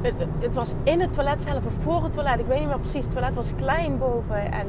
het, 0.00 0.14
het, 0.38 0.54
was 0.54 0.74
in 0.82 1.00
het 1.00 1.12
toilet 1.12 1.42
zelf 1.42 1.66
of 1.66 1.72
voor 1.72 2.02
het 2.02 2.12
toilet, 2.12 2.40
ik 2.40 2.46
weet 2.46 2.58
niet 2.58 2.68
meer 2.68 2.78
precies. 2.78 3.04
Het 3.04 3.12
toilet 3.12 3.34
was 3.34 3.54
klein 3.54 3.98
boven 3.98 4.52
en, 4.52 4.66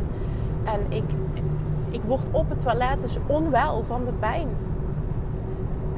en 0.63 0.79
ik, 0.89 1.03
ik 1.89 2.01
word 2.07 2.27
op 2.31 2.49
het 2.49 2.59
toilet 2.59 3.01
dus 3.01 3.17
onwel 3.27 3.83
van 3.83 4.05
de 4.05 4.11
pijn. 4.11 4.47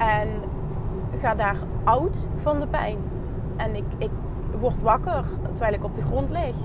En 0.02 0.28
ga 1.22 1.36
daar 1.36 1.58
oud 1.84 2.30
van 2.36 2.60
de 2.60 2.68
pijn. 2.68 2.98
En 3.56 3.76
ik, 3.76 3.86
ik 3.98 4.10
word 4.60 4.82
wakker 4.82 5.24
terwijl 5.54 5.74
ik 5.74 5.84
op 5.84 5.96
de 5.96 6.02
grond 6.02 6.30
lig. 6.30 6.56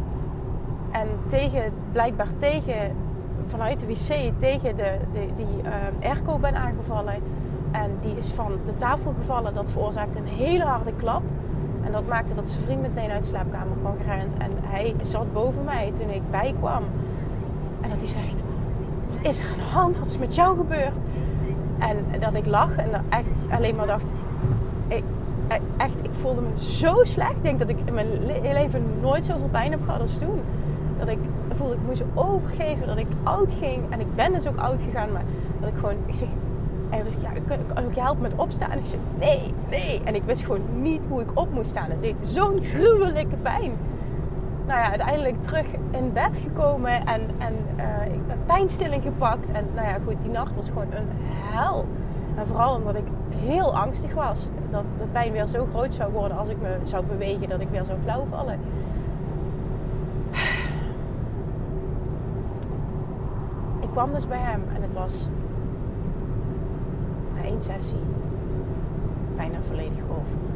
En 0.91 1.09
tegen, 1.27 1.73
blijkbaar 1.93 2.35
tegen, 2.35 2.97
vanuit 3.47 3.81
de 3.81 3.87
wc, 3.87 4.39
tegen 4.39 4.77
de, 4.77 4.97
de 5.13 5.29
die 5.37 5.63
uh, 6.33 6.41
ben 6.41 6.55
aangevallen. 6.55 7.15
En 7.71 7.91
die 8.01 8.17
is 8.17 8.29
van 8.29 8.53
de 8.67 8.77
tafel 8.77 9.15
gevallen. 9.19 9.55
Dat 9.55 9.71
veroorzaakte 9.71 10.19
een 10.19 10.27
hele 10.27 10.65
harde 10.65 10.93
klap. 10.93 11.23
En 11.85 11.93
dat 11.93 12.07
maakte 12.07 12.35
dat 12.35 12.49
zijn 12.49 12.63
vriend 12.63 12.81
meteen 12.81 13.11
uit 13.11 13.23
de 13.23 13.29
slaapkamer 13.29 13.77
kwam 13.81 13.95
gerend. 14.07 14.35
En 14.37 14.51
hij 14.61 14.95
zat 15.03 15.33
boven 15.33 15.65
mij 15.65 15.93
toen 15.95 16.11
ik 16.11 16.31
bijkwam. 16.31 16.83
En 17.81 17.89
dat 17.89 17.99
hij 17.99 18.07
zegt, 18.07 18.43
wat 19.11 19.27
is 19.31 19.41
er 19.41 19.47
aan 19.51 19.59
de 19.59 19.77
hand? 19.77 19.99
Wat 19.99 20.07
is 20.07 20.19
met 20.19 20.35
jou 20.35 20.57
gebeurd? 20.57 21.05
En 21.79 22.21
dat 22.21 22.35
ik 22.35 22.47
lag 22.47 22.77
en 22.77 22.91
echt 23.09 23.29
alleen 23.51 23.77
maar 23.77 23.87
dacht, 23.87 24.11
E- 24.89 25.03
echt, 25.77 25.95
ik 26.03 26.11
voelde 26.13 26.41
me 26.41 26.49
zo 26.63 26.95
slecht. 27.03 27.31
Ik 27.33 27.43
denk 27.43 27.59
dat 27.59 27.69
ik 27.69 27.77
in 27.85 27.95
mijn 27.95 28.07
leven 28.53 28.85
nooit 29.01 29.25
zoveel 29.25 29.49
pijn 29.49 29.71
heb 29.71 29.81
gehad 29.85 30.01
als 30.01 30.19
toen. 30.19 30.41
Dat 30.99 31.09
ik 31.09 31.19
voelde, 31.55 31.75
ik 31.75 31.81
moest 31.87 32.03
overgeven, 32.15 32.87
dat 32.87 32.97
ik 32.97 33.07
oud 33.23 33.53
ging. 33.53 33.83
En 33.91 34.01
ik 34.01 34.15
ben 34.15 34.33
dus 34.33 34.49
ook 34.49 34.57
oud 34.57 34.83
gegaan, 34.83 35.13
maar 35.13 35.25
dat 35.61 35.69
ik 35.69 35.77
gewoon, 35.77 35.95
ik 36.07 36.15
zeg, 36.15 36.29
en 36.91 36.99
ik 36.99 37.13
ja, 37.23 37.31
kan 37.75 37.85
ik 37.89 37.95
je 37.95 38.01
helpen 38.01 38.23
met 38.23 38.33
opstaan? 38.37 38.73
Ik 38.73 38.85
zeg, 38.85 39.01
nee, 39.19 39.55
nee. 39.71 40.01
En 40.05 40.15
ik 40.15 40.23
wist 40.27 40.45
gewoon 40.45 40.61
niet 40.83 41.07
hoe 41.09 41.21
ik 41.21 41.31
op 41.35 41.53
moest 41.53 41.71
staan. 41.71 41.91
Het 41.91 42.03
deed 42.03 42.15
zo'n 42.23 42.61
gruwelijke 42.61 43.37
pijn. 43.37 43.73
Nou 44.67 44.79
ja, 44.79 44.89
uiteindelijk 44.89 45.43
terug 45.43 45.67
in 45.91 46.13
bed 46.13 46.39
gekomen 46.43 47.07
en, 47.07 47.21
en 47.39 47.55
uh, 47.77 48.15
ik 48.15 48.21
heb 48.27 48.39
pijnstilling 48.47 49.03
gepakt. 49.03 49.51
En 49.51 49.67
nou 49.75 49.87
ja, 49.87 49.99
goed, 50.05 50.21
die 50.23 50.31
nacht 50.31 50.57
was 50.57 50.69
gewoon 50.69 50.93
een 50.93 51.09
hel. 51.53 51.87
En 52.37 52.47
vooral 52.47 52.75
omdat 52.75 52.95
ik 52.95 53.07
heel 53.37 53.77
angstig 53.77 54.15
was. 54.15 54.49
Dat 54.71 54.85
de 54.97 55.05
pijn 55.05 55.33
weer 55.33 55.47
zo 55.47 55.67
groot 55.73 55.93
zou 55.93 56.13
worden 56.13 56.39
als 56.39 56.49
ik 56.49 56.57
me 56.61 56.79
zou 56.83 57.05
bewegen 57.05 57.49
dat 57.49 57.61
ik 57.61 57.69
weer 57.69 57.85
zou 57.85 57.99
flauw 58.03 58.25
vallen. 58.25 58.59
Ik 63.81 63.89
kwam 63.93 64.13
dus 64.13 64.29
bij 64.29 64.39
hem 64.41 64.63
en 64.75 64.83
het 64.83 64.93
was 64.93 65.29
na 67.35 67.43
één 67.43 67.61
sessie 67.61 68.05
bijna 69.37 69.61
volledig 69.61 70.03
over. 70.11 70.56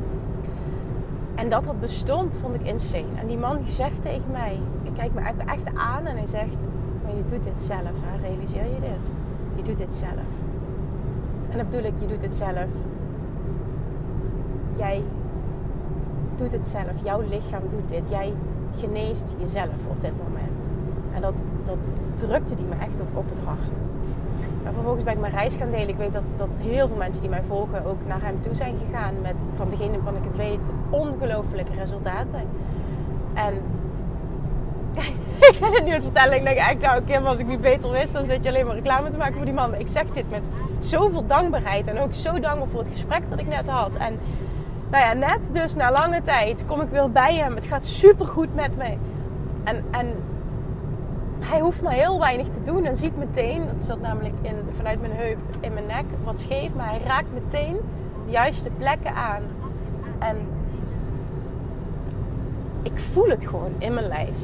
En 1.41 1.49
dat 1.49 1.65
dat 1.65 1.81
bestond 1.81 2.37
vond 2.37 2.55
ik 2.55 2.63
insane. 2.63 3.17
En 3.17 3.27
die 3.27 3.39
man 3.39 3.57
die 3.57 3.67
zegt 3.67 4.03
tegen 4.03 4.31
mij, 4.31 4.61
hij 4.83 4.93
kijkt 4.93 5.15
me 5.15 5.21
echt 5.45 5.75
aan 5.75 6.07
en 6.07 6.17
hij 6.17 6.27
zegt, 6.27 6.67
maar 7.03 7.17
je 7.17 7.25
doet 7.25 7.45
dit 7.45 7.61
zelf, 7.61 7.93
realiseer 8.21 8.65
je 8.65 8.81
dit? 8.81 9.13
Je 9.57 9.63
doet 9.63 9.79
dit 9.79 9.93
zelf. 9.93 10.31
En 11.51 11.57
dan 11.57 11.69
bedoel 11.69 11.85
ik, 11.85 12.01
je 12.01 12.07
doet 12.07 12.23
het 12.23 12.35
zelf. 12.35 12.73
Jij 14.77 15.03
doet 16.35 16.53
het 16.53 16.67
zelf. 16.67 17.05
Jouw 17.05 17.21
lichaam 17.21 17.63
doet 17.69 17.89
dit. 17.89 18.09
Jij 18.09 18.35
geneest 18.77 19.35
jezelf 19.39 19.87
op 19.89 20.01
dit 20.01 20.13
moment. 20.25 20.71
En 21.15 21.21
dat, 21.21 21.43
dat 21.65 21.79
drukte 22.15 22.55
die 22.55 22.67
me 22.67 22.75
echt 22.75 23.01
op, 23.01 23.17
op 23.17 23.29
het 23.31 23.41
hart. 23.41 23.81
En 24.81 24.87
vervolgens 24.87 25.15
ben 25.15 25.25
ik 25.25 25.31
mijn 25.31 25.43
reis 25.43 25.57
gaan 25.57 25.71
delen. 25.71 25.89
Ik 25.89 25.97
weet 25.97 26.13
dat, 26.13 26.23
dat 26.37 26.49
heel 26.61 26.89
veel 26.89 26.97
mensen 26.97 27.21
die 27.21 27.31
mij 27.31 27.43
volgen 27.43 27.85
ook 27.85 28.07
naar 28.07 28.23
hem 28.23 28.41
toe 28.41 28.55
zijn 28.55 28.75
gegaan. 28.87 29.15
Met 29.23 29.45
van 29.55 29.71
degene 29.71 29.99
van 30.05 30.17
ik 30.17 30.25
het 30.25 30.37
weet 30.37 30.71
ongelofelijke 30.91 31.73
resultaten. 31.75 32.41
En 33.35 33.55
ik 35.51 35.57
ben 35.61 35.73
het 35.73 35.85
nu 35.85 35.89
aan 35.89 35.95
het 35.95 36.03
vertellen. 36.03 36.37
Ik 36.37 36.45
denk 36.45 36.57
echt, 36.57 36.81
nou 36.81 37.25
als 37.25 37.39
ik 37.39 37.47
niet 37.47 37.61
beter 37.61 37.91
wist, 37.91 38.13
dan 38.13 38.25
zit 38.25 38.45
je 38.45 38.51
alleen 38.51 38.67
maar 38.67 38.75
reclame 38.75 39.11
te 39.11 39.17
maken 39.17 39.35
voor 39.35 39.45
die 39.45 39.55
man. 39.55 39.75
Ik 39.75 39.89
zeg 39.89 40.05
dit 40.05 40.31
met 40.31 40.49
zoveel 40.81 41.27
dankbaarheid. 41.27 41.87
En 41.87 41.99
ook 41.99 42.15
zo 42.15 42.41
dankbaar 42.41 42.69
voor 42.69 42.81
het 42.81 42.89
gesprek 42.89 43.29
dat 43.29 43.39
ik 43.39 43.49
net 43.49 43.69
had. 43.69 43.95
En 43.95 44.19
nou 44.91 45.05
ja, 45.05 45.13
net 45.13 45.41
dus 45.53 45.75
na 45.75 45.93
lange 45.93 46.23
tijd 46.23 46.65
kom 46.67 46.81
ik 46.81 46.89
weer 46.91 47.11
bij 47.11 47.35
hem. 47.35 47.55
Het 47.55 47.67
gaat 47.67 47.87
super 47.87 48.27
goed 48.27 48.55
met 48.55 48.77
me. 48.77 48.97
En, 49.65 49.85
en 49.91 50.15
hij 51.51 51.61
hoeft 51.61 51.83
maar 51.83 51.93
heel 51.93 52.19
weinig 52.19 52.49
te 52.49 52.63
doen 52.63 52.85
en 52.85 52.97
ziet 52.97 53.17
meteen, 53.17 53.67
dat 53.67 53.83
zat 53.83 54.01
namelijk 54.01 54.35
in, 54.43 54.55
vanuit 54.71 55.01
mijn 55.01 55.13
heup 55.13 55.39
in 55.61 55.73
mijn 55.73 55.87
nek 55.87 56.05
wat 56.25 56.41
scheef, 56.41 56.75
maar 56.75 56.89
hij 56.89 57.01
raakt 57.07 57.33
meteen 57.33 57.77
de 58.27 58.31
juiste 58.31 58.71
plekken 58.71 59.15
aan. 59.15 59.43
En 60.19 60.37
ik 62.83 62.99
voel 62.99 63.29
het 63.29 63.47
gewoon 63.47 63.75
in 63.79 63.95
mijn 63.95 64.07
lijf. 64.07 64.37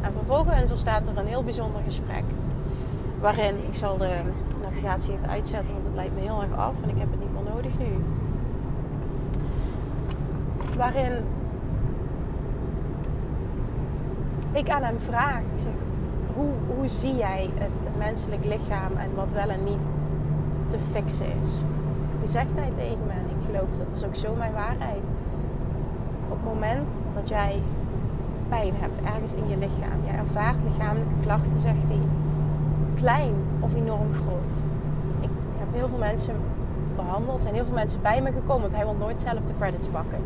En 0.00 0.12
vervolgens 0.12 0.80
staat 0.80 1.06
er 1.06 1.18
een 1.18 1.26
heel 1.26 1.44
bijzonder 1.44 1.82
gesprek. 1.82 2.24
Waarin, 3.20 3.54
ik 3.68 3.74
zal 3.74 3.96
de 3.96 4.16
navigatie 4.62 5.12
even 5.12 5.28
uitzetten, 5.28 5.72
want 5.72 5.84
het 5.84 5.94
leidt 5.94 6.14
me 6.14 6.20
heel 6.20 6.42
erg 6.42 6.60
af 6.60 6.74
en 6.82 6.88
ik 6.88 6.98
heb 6.98 7.10
het 7.10 7.20
niet 7.20 7.32
meer 7.32 7.52
nodig 7.54 7.78
nu. 7.78 8.04
Waarin 10.76 11.12
ik 14.52 14.70
aan 14.70 14.82
hem 14.82 15.00
vraag, 15.00 15.40
ik 15.40 15.60
zeg, 15.60 15.72
hoe, 16.38 16.76
hoe 16.76 16.88
zie 16.88 17.16
jij 17.16 17.50
het, 17.58 17.96
menselijk 17.98 18.44
lichaam 18.44 18.96
en 18.96 19.14
wat 19.14 19.32
wel 19.32 19.48
en 19.48 19.64
niet 19.64 19.94
te 20.66 20.78
fixen 20.78 21.26
is? 21.40 21.62
Toen 22.16 22.28
zegt 22.28 22.56
hij 22.56 22.70
tegen 22.70 23.06
me, 23.06 23.12
en 23.12 23.28
ik 23.28 23.46
geloof 23.46 23.68
dat 23.78 23.92
is 23.92 24.04
ook 24.04 24.14
zo 24.14 24.34
mijn 24.34 24.52
waarheid. 24.52 25.04
Op 26.28 26.36
het 26.36 26.44
moment 26.44 26.88
dat 27.14 27.28
jij 27.28 27.62
pijn 28.48 28.74
hebt 28.76 29.00
ergens 29.00 29.32
in 29.32 29.48
je 29.48 29.56
lichaam, 29.56 30.04
jij 30.04 30.14
ervaart 30.14 30.62
lichamelijke 30.62 31.14
klachten, 31.22 31.60
zegt 31.60 31.88
hij, 31.88 32.00
klein 32.94 33.34
of 33.60 33.74
enorm 33.74 34.12
groot. 34.14 34.54
Ik 35.20 35.30
heb 35.58 35.68
heel 35.72 35.88
veel 35.88 35.98
mensen 35.98 36.34
behandeld, 36.96 37.42
zijn 37.42 37.54
heel 37.54 37.64
veel 37.64 37.74
mensen 37.74 38.02
bij 38.02 38.22
me 38.22 38.32
gekomen, 38.32 38.60
want 38.60 38.74
hij 38.74 38.84
wil 38.84 38.96
nooit 38.98 39.20
zelf 39.20 39.44
de 39.44 39.54
credits 39.58 39.88
pakken, 39.88 40.18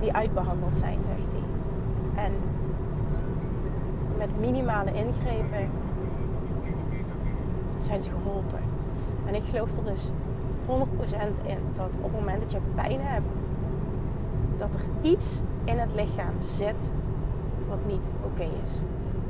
die 0.00 0.12
uitbehandeld 0.12 0.76
zijn, 0.76 0.98
zegt 1.16 1.32
hij. 1.32 1.41
Minimale 4.40 4.92
ingrepen 4.92 5.70
zijn 7.78 8.00
ze 8.00 8.10
geholpen. 8.10 8.60
En 9.26 9.34
ik 9.34 9.42
geloof 9.48 9.76
er 9.76 9.84
dus 9.84 10.10
100% 10.66 11.46
in 11.46 11.58
dat 11.74 11.96
op 11.96 12.02
het 12.02 12.12
moment 12.12 12.42
dat 12.42 12.52
je 12.52 12.58
pijn 12.74 13.00
hebt, 13.00 13.42
dat 14.56 14.74
er 14.74 15.10
iets 15.10 15.40
in 15.64 15.78
het 15.78 15.94
lichaam 15.94 16.34
zit 16.40 16.92
wat 17.68 17.78
niet 17.86 18.10
oké 18.24 18.48
is. 18.64 18.80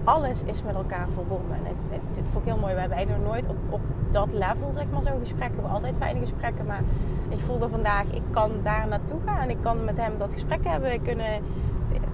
Alles 0.04 0.42
is 0.42 0.62
met 0.62 0.75
elkaar 0.75 1.11
verbonden. 1.11 1.56
En 1.66 2.00
dit 2.12 2.25
vond 2.26 2.44
ik 2.44 2.52
heel 2.52 2.61
mooi. 2.61 2.75
We 2.75 2.80
hebben 2.80 2.97
eigenlijk 2.97 3.28
nooit 3.28 3.49
op, 3.49 3.56
op 3.68 3.80
dat 4.11 4.32
level, 4.32 4.73
zeg 4.73 4.85
maar, 4.92 5.02
zo'n 5.02 5.18
gesprek. 5.18 5.49
We 5.49 5.54
hebben 5.54 5.71
altijd 5.71 5.97
fijne 5.97 6.21
gesprekken. 6.21 6.66
Maar 6.66 6.82
ik 7.28 7.38
voelde 7.38 7.68
vandaag, 7.68 8.04
ik 8.04 8.23
kan 8.30 8.50
daar 8.62 8.88
naartoe 8.88 9.18
gaan. 9.25 9.50
Ik 9.50 9.56
kan 9.61 9.85
met 9.85 9.97
hem 9.97 10.12
dat 10.18 10.32
gesprek 10.32 10.64
hebben. 10.64 11.02
Kunnen, 11.02 11.42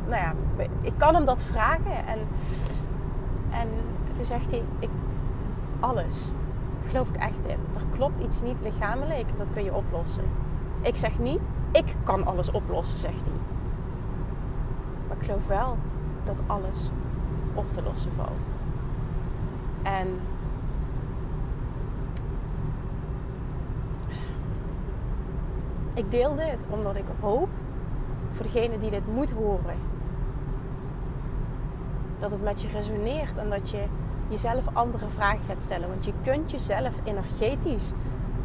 nou 0.09 0.23
ja, 0.23 0.33
ik 0.80 0.92
kan 0.97 1.14
hem 1.14 1.25
dat 1.25 1.42
vragen. 1.42 2.07
En, 2.07 2.18
en 3.50 3.69
toen 4.14 4.25
zegt 4.25 4.50
hij, 4.50 4.62
ik, 4.78 4.90
alles. 5.81 6.31
Geloof 6.88 7.09
ik 7.09 7.17
echt 7.17 7.45
in. 7.47 7.59
Er 7.75 7.85
klopt 7.90 8.21
iets 8.21 8.43
niet 8.43 8.61
lichamelijk. 8.61 9.26
Dat 9.37 9.52
kun 9.52 9.64
je 9.64 9.75
oplossen. 9.75 10.25
Ik 10.81 10.97
zeg 10.97 11.19
niet, 11.19 11.50
ik 11.73 11.95
kan 12.05 12.26
alles 12.26 12.50
oplossen, 12.50 12.99
zegt 12.99 13.26
hij. 13.26 13.37
Maar 15.09 15.17
ik 15.17 15.25
geloof 15.25 15.47
wel 15.47 15.76
dat 16.25 16.43
alles 16.47 16.90
op 17.55 17.69
te 17.69 17.83
lossen 17.83 18.12
valt. 18.12 18.49
En 19.83 20.21
ik 25.95 26.11
deel 26.11 26.35
dit 26.35 26.67
omdat 26.71 26.97
ik 26.97 27.05
hoop 27.21 27.49
voor 28.31 28.45
degene 28.45 28.78
die 28.78 28.90
dit 28.90 29.14
moet 29.14 29.31
horen. 29.31 29.76
Dat 32.21 32.31
het 32.31 32.43
met 32.43 32.63
je 32.63 32.69
resoneert 32.69 33.39
en 33.39 33.51
dat 33.51 33.71
je 33.71 33.85
jezelf 34.29 34.69
andere 34.73 35.09
vragen 35.09 35.45
gaat 35.49 35.63
stellen. 35.63 35.89
Want 35.89 36.05
je 36.05 36.13
kunt 36.23 36.51
jezelf 36.51 37.01
energetisch 37.05 37.93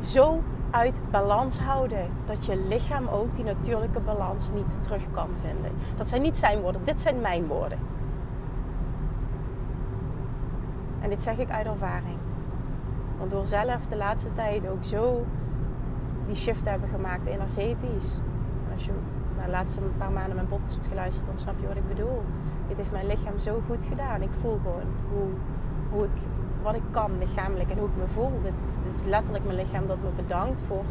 zo 0.02 0.42
uit 0.72 1.02
balans 1.12 1.60
houden 1.60 2.10
dat 2.26 2.46
je 2.46 2.66
lichaam 2.68 3.08
ook 3.08 3.34
die 3.34 3.44
natuurlijke 3.44 4.00
balans 4.00 4.50
niet 4.54 4.76
terug 4.82 5.12
kan 5.12 5.30
vinden. 5.36 5.72
Dat 5.96 6.08
zijn 6.08 6.22
niet 6.22 6.38
zijn 6.38 6.62
woorden, 6.62 6.82
dit 6.84 7.02
zijn 7.02 7.22
mijn 7.22 7.48
woorden. 7.48 7.80
En 11.02 11.10
dit 11.10 11.24
zeg 11.24 11.38
ik 11.38 11.50
uit 11.50 11.66
ervaring. 11.66 12.18
Want 13.18 13.32
door 13.32 13.46
zelf 13.46 13.88
de 13.88 13.96
laatste 13.96 14.34
tijd 14.34 14.68
ook 14.68 14.84
zo 14.84 15.26
die 16.28 16.36
shift 16.36 16.70
hebben 16.70 16.90
gemaakt 16.90 17.26
energetisch. 17.26 18.20
Als 18.74 18.86
je 18.86 18.92
nou, 19.36 19.46
de 19.46 19.52
laatste 19.52 19.80
paar 19.98 20.12
maanden 20.12 20.36
mijn 20.36 20.48
podcast 20.48 20.76
hebt 20.76 20.88
geluisterd, 20.88 21.26
dan 21.26 21.38
snap 21.38 21.56
je 21.60 21.68
wat 21.68 21.76
ik 21.76 21.88
bedoel. 21.88 22.22
Dit 22.68 22.78
heeft 22.78 22.92
mijn 22.92 23.08
lichaam 23.08 23.40
zo 23.40 23.62
goed 23.68 23.86
gedaan. 23.86 24.22
Ik 24.22 24.32
voel 24.32 24.60
gewoon 24.64 24.94
hoe, 25.12 25.28
hoe 25.90 26.04
ik, 26.04 26.22
wat 26.64 26.76
ik 26.76 26.82
kan 26.92 27.18
lichamelijk 27.18 27.70
en 27.70 27.78
hoe 27.78 27.88
ik 27.88 27.96
me 27.98 28.08
voel. 28.08 28.32
Dit, 28.44 28.54
dit 28.84 28.96
is 28.96 29.04
letterlijk 29.04 29.46
mijn 29.46 29.58
lichaam 29.58 29.88
dat 29.88 29.98
me 30.02 30.10
bedankt 30.16 30.62
voor, 30.62 30.84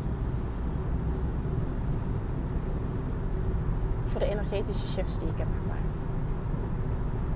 voor 4.04 4.20
de 4.20 4.26
energetische 4.26 4.86
shifts 4.86 5.18
die 5.18 5.28
ik 5.28 5.38
heb 5.38 5.48
gemaakt. 5.62 5.98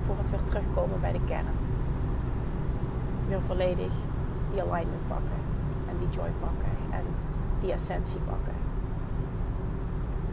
Voor 0.05 0.15
het 0.17 0.29
weer 0.29 0.43
terugkomen 0.43 1.01
bij 1.01 1.11
de 1.11 1.21
kern. 1.25 1.45
Weer 3.27 3.41
volledig 3.41 3.93
die 4.51 4.61
alignment 4.61 5.07
pakken 5.07 5.39
en 5.89 5.97
die 5.97 6.09
joy 6.09 6.29
pakken 6.39 6.71
en 6.91 7.03
die 7.61 7.71
essentie 7.71 8.19
pakken. 8.19 8.53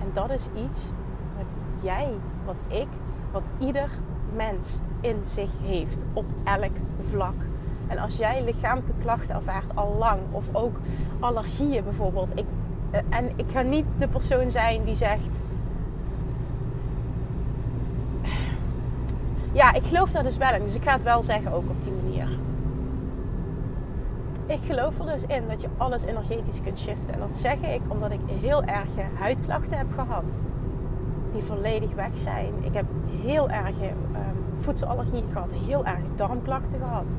En 0.01 0.11
dat 0.13 0.31
is 0.31 0.49
iets 0.65 0.91
wat 1.37 1.47
jij, 1.83 2.15
wat 2.45 2.57
ik, 2.67 2.89
wat 3.35 3.43
ieder 3.59 3.89
mens 4.35 4.79
in 5.01 5.19
zich 5.23 5.51
heeft 5.63 6.03
op 6.13 6.25
elk 6.45 6.73
vlak. 7.01 7.35
En 7.87 7.99
als 7.99 8.17
jij 8.17 8.45
lichamelijke 8.45 8.93
klachten 8.99 9.35
ervaart 9.35 9.77
al 9.77 9.97
lang, 9.99 10.21
of 10.31 10.49
ook 10.53 10.77
allergieën 11.21 11.85
bijvoorbeeld. 11.85 12.31
Ik, 12.35 12.45
eh, 12.91 13.01
en 13.09 13.31
ik 13.37 13.47
ga 13.53 13.63
niet 13.63 13.87
de 13.99 14.09
persoon 14.09 14.51
zijn 14.51 14.85
die 14.85 14.95
zegt. 14.95 15.41
Ja, 19.53 19.73
ik 19.73 19.83
geloof 19.83 20.11
daar 20.11 20.23
dus 20.23 20.37
wel 20.37 20.55
in. 20.55 20.63
Dus 20.63 20.75
ik 20.75 20.83
ga 20.83 20.93
het 20.93 21.03
wel 21.03 21.23
zeggen 21.23 21.53
ook 21.53 21.71
op 21.71 21.83
die 21.83 21.93
manier. 21.93 22.29
Ik 24.47 24.61
geloof 24.67 24.99
er 24.99 25.07
dus 25.07 25.23
in 25.23 25.49
dat 25.49 25.61
je 25.61 25.69
alles 25.77 26.05
energetisch 26.05 26.61
kunt 26.63 26.79
shiften. 26.79 27.15
En 27.15 27.21
dat 27.21 27.37
zeg 27.37 27.61
ik 27.61 27.81
omdat 27.89 28.11
ik 28.11 28.21
heel 28.41 28.65
erg 28.65 28.89
huidklachten 29.19 29.79
heb 29.79 29.93
gehad. 29.95 30.25
Die 31.35 31.43
volledig 31.43 31.95
weg 31.95 32.11
zijn. 32.15 32.53
Ik 32.61 32.75
heb 32.75 32.85
heel 33.23 33.51
erg 33.51 33.81
um, 33.81 33.97
voedselallergie 34.57 35.25
gehad. 35.33 35.51
Heel 35.67 35.85
erg 35.85 36.01
darmklachten 36.15 36.79
gehad. 36.79 37.19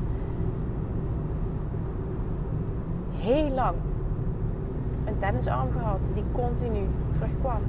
Heel 3.16 3.50
lang. 3.50 3.76
Een 5.04 5.16
tennisarm 5.16 5.70
gehad 5.72 6.10
die 6.14 6.24
continu 6.32 6.88
terugkwam. 7.10 7.60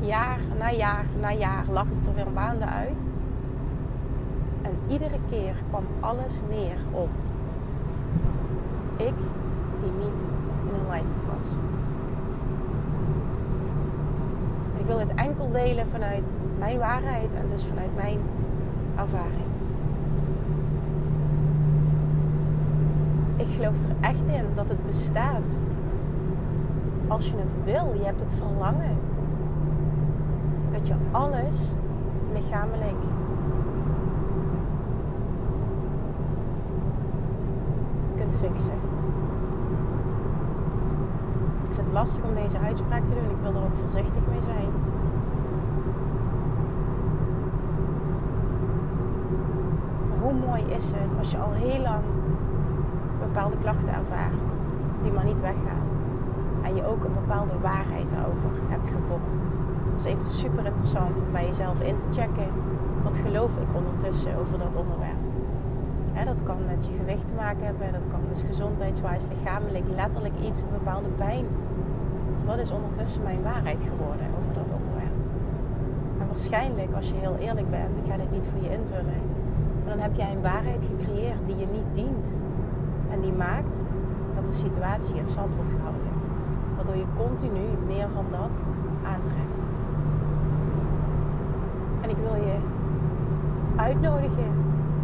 Jaar 0.00 0.38
na 0.58 0.70
jaar 0.70 1.04
na 1.20 1.32
jaar 1.32 1.64
lag 1.70 1.86
ik 1.86 2.06
er 2.06 2.14
weer 2.14 2.32
maanden 2.34 2.68
uit. 2.68 3.08
En 4.62 4.72
iedere 4.86 5.18
keer 5.28 5.54
kwam 5.70 5.84
alles 6.00 6.40
neer 6.50 6.76
op 6.90 7.08
ik 8.96 9.18
die 9.80 9.92
niet 9.98 10.26
in 10.64 10.88
alignment 10.88 11.24
was. 11.24 11.48
Ik 14.86 14.92
wil 14.92 15.06
dit 15.06 15.14
enkel 15.14 15.50
delen 15.50 15.88
vanuit 15.88 16.32
mijn 16.58 16.78
waarheid 16.78 17.34
en 17.34 17.48
dus 17.48 17.64
vanuit 17.64 17.94
mijn 17.94 18.20
ervaring. 18.96 19.46
Ik 23.36 23.46
geloof 23.56 23.82
er 23.84 23.94
echt 24.00 24.28
in 24.28 24.44
dat 24.54 24.68
het 24.68 24.86
bestaat. 24.86 25.58
Als 27.08 27.30
je 27.30 27.36
het 27.36 27.64
wil, 27.64 27.94
je 27.98 28.04
hebt 28.04 28.20
het 28.20 28.34
verlangen. 28.34 28.98
Dat 30.72 30.88
je 30.88 30.94
alles 31.10 31.72
lichamelijk 32.32 33.02
kunt 38.16 38.36
fixen. 38.36 38.78
Ik 41.68 41.74
vind 41.74 41.85
het 41.85 41.85
lastig 41.96 42.24
om 42.24 42.34
deze 42.34 42.58
uitspraak 42.58 43.06
te 43.06 43.14
doen. 43.14 43.30
Ik 43.30 43.42
wil 43.42 43.54
er 43.54 43.66
ook 43.66 43.74
voorzichtig 43.74 44.26
mee 44.30 44.42
zijn. 44.42 44.70
Hoe 50.20 50.32
mooi 50.32 50.62
is 50.62 50.90
het 50.90 51.18
als 51.18 51.30
je 51.30 51.38
al 51.38 51.52
heel 51.52 51.80
lang 51.80 52.04
bepaalde 53.20 53.56
klachten 53.56 53.94
ervaart 53.94 54.48
die 55.02 55.12
maar 55.12 55.24
niet 55.24 55.40
weggaan. 55.40 55.86
En 56.62 56.74
je 56.74 56.86
ook 56.86 57.04
een 57.04 57.14
bepaalde 57.14 57.58
waarheid 57.58 58.10
daarover 58.10 58.50
hebt 58.68 58.88
gevormd. 58.88 59.48
Het 59.90 60.00
is 60.00 60.04
even 60.04 60.30
super 60.30 60.66
interessant 60.66 61.20
om 61.20 61.32
bij 61.32 61.44
jezelf 61.44 61.82
in 61.82 61.96
te 61.96 62.20
checken. 62.20 62.48
Wat 63.02 63.16
geloof 63.16 63.56
ik 63.56 63.74
ondertussen 63.74 64.38
over 64.38 64.58
dat 64.58 64.76
onderwerp? 64.76 65.26
dat 66.26 66.42
kan 66.42 66.64
met 66.66 66.86
je 66.86 66.92
gewicht 66.92 67.26
te 67.26 67.34
maken 67.34 67.64
hebben. 67.64 67.92
Dat 67.92 68.06
kan 68.10 68.20
dus 68.28 68.42
gezondheidswijs, 68.42 69.26
lichamelijk, 69.28 69.84
letterlijk 69.94 70.34
iets, 70.40 70.62
een 70.62 70.72
bepaalde 70.72 71.08
pijn. 71.08 71.46
Wat 72.46 72.58
is 72.58 72.70
ondertussen 72.70 73.22
mijn 73.22 73.42
waarheid 73.42 73.82
geworden 73.82 74.26
over 74.38 74.52
dat 74.52 74.70
onderwerp? 74.78 75.16
En 76.20 76.26
waarschijnlijk, 76.26 76.94
als 76.94 77.08
je 77.08 77.14
heel 77.14 77.36
eerlijk 77.36 77.70
bent, 77.70 77.98
ik 77.98 78.06
ga 78.06 78.16
dit 78.16 78.30
niet 78.30 78.46
voor 78.46 78.62
je 78.62 78.70
invullen. 78.70 79.22
Maar 79.84 79.94
dan 79.94 79.98
heb 79.98 80.14
jij 80.14 80.32
een 80.32 80.42
waarheid 80.42 80.84
gecreëerd 80.84 81.46
die 81.46 81.56
je 81.56 81.66
niet 81.66 81.94
dient. 81.94 82.36
En 83.10 83.20
die 83.20 83.32
maakt 83.32 83.84
dat 84.34 84.46
de 84.46 84.52
situatie 84.52 85.16
in 85.16 85.28
stand 85.28 85.54
wordt 85.54 85.70
gehouden. 85.70 86.12
Waardoor 86.76 86.96
je 86.96 87.06
continu 87.16 87.66
meer 87.86 88.10
van 88.10 88.24
dat 88.30 88.64
aantrekt. 89.04 89.64
En 92.00 92.10
ik 92.10 92.16
wil 92.16 92.34
je 92.34 92.56
uitnodigen 93.76 94.52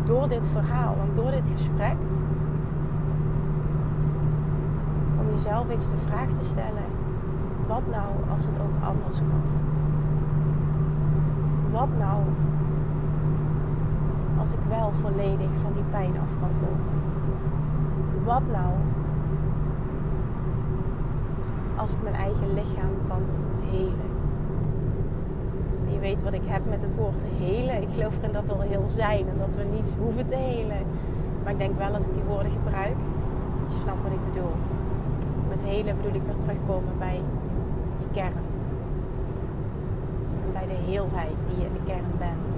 door 0.04 0.28
dit 0.28 0.46
verhaal 0.46 0.96
en 1.00 1.14
door 1.14 1.30
dit 1.30 1.48
gesprek 1.48 1.96
om 5.20 5.30
jezelf 5.30 5.68
eens 5.68 5.90
de 5.90 5.96
vraag 5.96 6.28
te 6.28 6.44
stellen: 6.44 6.81
wat 7.66 7.82
nou 7.90 8.08
als 8.32 8.46
het 8.46 8.58
ook 8.58 8.84
anders 8.84 9.16
kan? 9.16 9.42
Wat 11.70 11.88
nou 11.98 12.22
als 14.38 14.52
ik 14.52 14.60
wel 14.68 14.92
volledig 14.92 15.50
van 15.62 15.72
die 15.72 15.84
pijn 15.90 16.18
af 16.22 16.30
kan 16.40 16.50
komen? 16.60 17.00
Wat 18.24 18.42
nou 18.52 18.72
als 21.76 21.92
ik 21.92 22.02
mijn 22.02 22.14
eigen 22.14 22.54
lichaam 22.54 22.90
kan 23.08 23.22
helen? 23.70 24.10
je 25.92 25.98
weet 25.98 26.22
wat 26.22 26.32
ik 26.32 26.46
heb 26.46 26.62
met 26.68 26.82
het 26.82 26.94
woord 26.94 27.22
helen. 27.38 27.82
Ik 27.82 27.88
geloof 27.92 28.18
erin 28.18 28.32
dat 28.32 28.46
we 28.46 28.52
al 28.52 28.60
heel 28.60 28.84
zijn 28.86 29.28
en 29.28 29.38
dat 29.38 29.54
we 29.54 29.64
niets 29.76 29.94
hoeven 29.94 30.26
te 30.26 30.36
helen. 30.36 30.82
Maar 31.42 31.52
ik 31.52 31.58
denk 31.58 31.78
wel 31.78 31.94
als 31.94 32.06
ik 32.06 32.14
die 32.14 32.22
woorden 32.22 32.52
gebruik, 32.52 32.96
dat 33.62 33.72
je 33.72 33.78
snapt 33.78 34.02
wat 34.02 34.12
ik 34.12 34.32
bedoel. 34.32 34.54
Met 35.48 35.62
helen 35.62 35.96
bedoel 35.96 36.14
ik 36.14 36.22
weer 36.26 36.38
terugkomen 36.38 36.98
bij 36.98 37.20
je 37.98 38.06
kern. 38.12 38.44
En 40.44 40.52
bij 40.52 40.66
de 40.66 40.81
heelheid 40.92 41.46
die 41.46 41.56
je 41.56 41.64
in 41.64 42.18
bent. 42.18 42.56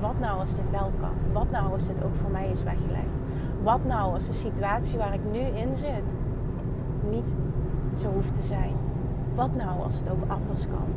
Wat 0.00 0.18
nou 0.18 0.40
als 0.40 0.54
dit 0.54 0.70
wel 0.70 0.92
kan? 1.00 1.32
Wat 1.32 1.50
nou 1.50 1.72
als 1.72 1.86
dit 1.86 2.04
ook 2.04 2.16
voor 2.16 2.30
mij 2.30 2.48
is 2.48 2.62
weggelegd? 2.62 3.16
Wat 3.62 3.84
nou 3.84 4.12
als 4.12 4.26
de 4.26 4.32
situatie 4.32 4.98
waar 4.98 5.14
ik 5.14 5.20
nu 5.32 5.38
in 5.38 5.74
zit 5.74 6.14
niet 7.10 7.34
zo 7.94 8.10
hoeft 8.12 8.34
te 8.34 8.42
zijn? 8.42 8.74
Wat 9.34 9.54
nou 9.54 9.82
als 9.82 9.98
het 9.98 10.10
ook 10.10 10.22
anders 10.26 10.66
kan? 10.66 10.88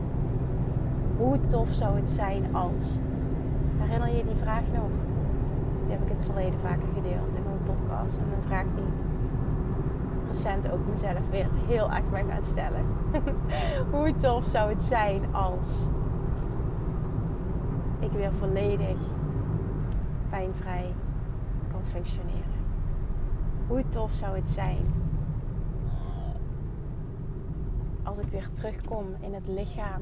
Hoe 1.17 1.39
tof 1.39 1.69
zou 1.69 1.95
het 1.95 2.09
zijn 2.09 2.55
als? 2.55 2.97
Herinner 3.77 4.15
je 4.15 4.25
die 4.25 4.35
vraag 4.35 4.71
nog? 4.73 4.91
Die 5.83 5.91
heb 5.91 6.01
ik 6.01 6.09
in 6.09 6.15
het 6.15 6.25
verleden 6.25 6.59
vaker 6.59 6.87
gedeeld 6.93 7.35
in 7.35 7.43
mijn 7.43 7.63
podcast. 7.63 8.17
En 8.17 8.23
een 8.35 8.43
vraag 8.43 8.65
die 8.65 8.83
recent 10.27 10.71
ook 10.71 10.87
mezelf 10.89 11.29
weer 11.29 11.47
heel 11.67 11.91
erg 11.91 12.09
ben 12.09 12.25
gaan 12.29 12.43
stellen. 12.43 12.85
Hoe 13.93 14.15
tof 14.15 14.45
zou 14.45 14.69
het 14.69 14.83
zijn 14.83 15.21
als 15.31 15.87
ik 18.11 18.17
weer 18.17 18.33
volledig 18.33 18.99
pijnvrij 20.29 20.93
kan 21.71 21.83
functioneren? 21.83 22.59
Hoe 23.67 23.89
tof 23.89 24.13
zou 24.13 24.35
het 24.35 24.49
zijn 24.49 24.85
als 28.03 28.19
ik 28.19 28.27
weer 28.27 28.51
terugkom 28.51 29.05
in 29.19 29.33
het 29.33 29.47
lichaam 29.47 30.01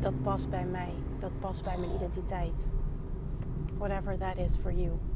dat 0.00 0.22
past 0.22 0.50
bij 0.50 0.66
mij. 0.66 0.92
Dat 1.18 1.30
past 1.40 1.64
bij 1.64 1.76
mijn 1.78 1.92
identiteit. 1.94 2.66
Whatever 3.78 4.18
that 4.18 4.36
is 4.36 4.56
for 4.56 4.72
you. 4.72 5.09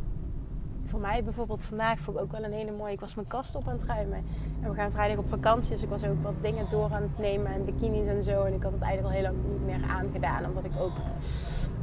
Voor 0.84 1.00
mij 1.00 1.24
bijvoorbeeld 1.24 1.64
vandaag 1.64 1.98
vond 1.98 2.16
ik 2.16 2.22
ook 2.22 2.32
wel 2.32 2.44
een 2.44 2.52
hele 2.52 2.72
mooie. 2.76 2.92
Ik 2.92 3.00
was 3.00 3.14
mijn 3.14 3.26
kast 3.26 3.54
op 3.54 3.68
aan 3.68 3.72
het 3.72 3.84
ruimen. 3.84 4.24
En 4.60 4.70
we 4.70 4.76
gaan 4.76 4.90
vrijdag 4.90 5.18
op 5.18 5.28
vakantie. 5.28 5.70
Dus 5.70 5.82
ik 5.82 5.88
was 5.88 6.04
ook 6.04 6.22
wat 6.22 6.34
dingen 6.40 6.64
door 6.70 6.92
aan 6.92 7.02
het 7.02 7.18
nemen. 7.18 7.52
En 7.52 7.64
bikinis 7.64 8.06
en 8.06 8.22
zo. 8.22 8.42
En 8.42 8.52
ik 8.54 8.62
had 8.62 8.72
het 8.72 8.82
eigenlijk 8.82 9.14
al 9.14 9.20
heel 9.20 9.32
lang 9.32 9.44
niet 9.50 9.66
meer 9.66 9.88
aangedaan. 9.90 10.44
Omdat 10.44 10.64
ik 10.64 10.72
ook 10.80 10.92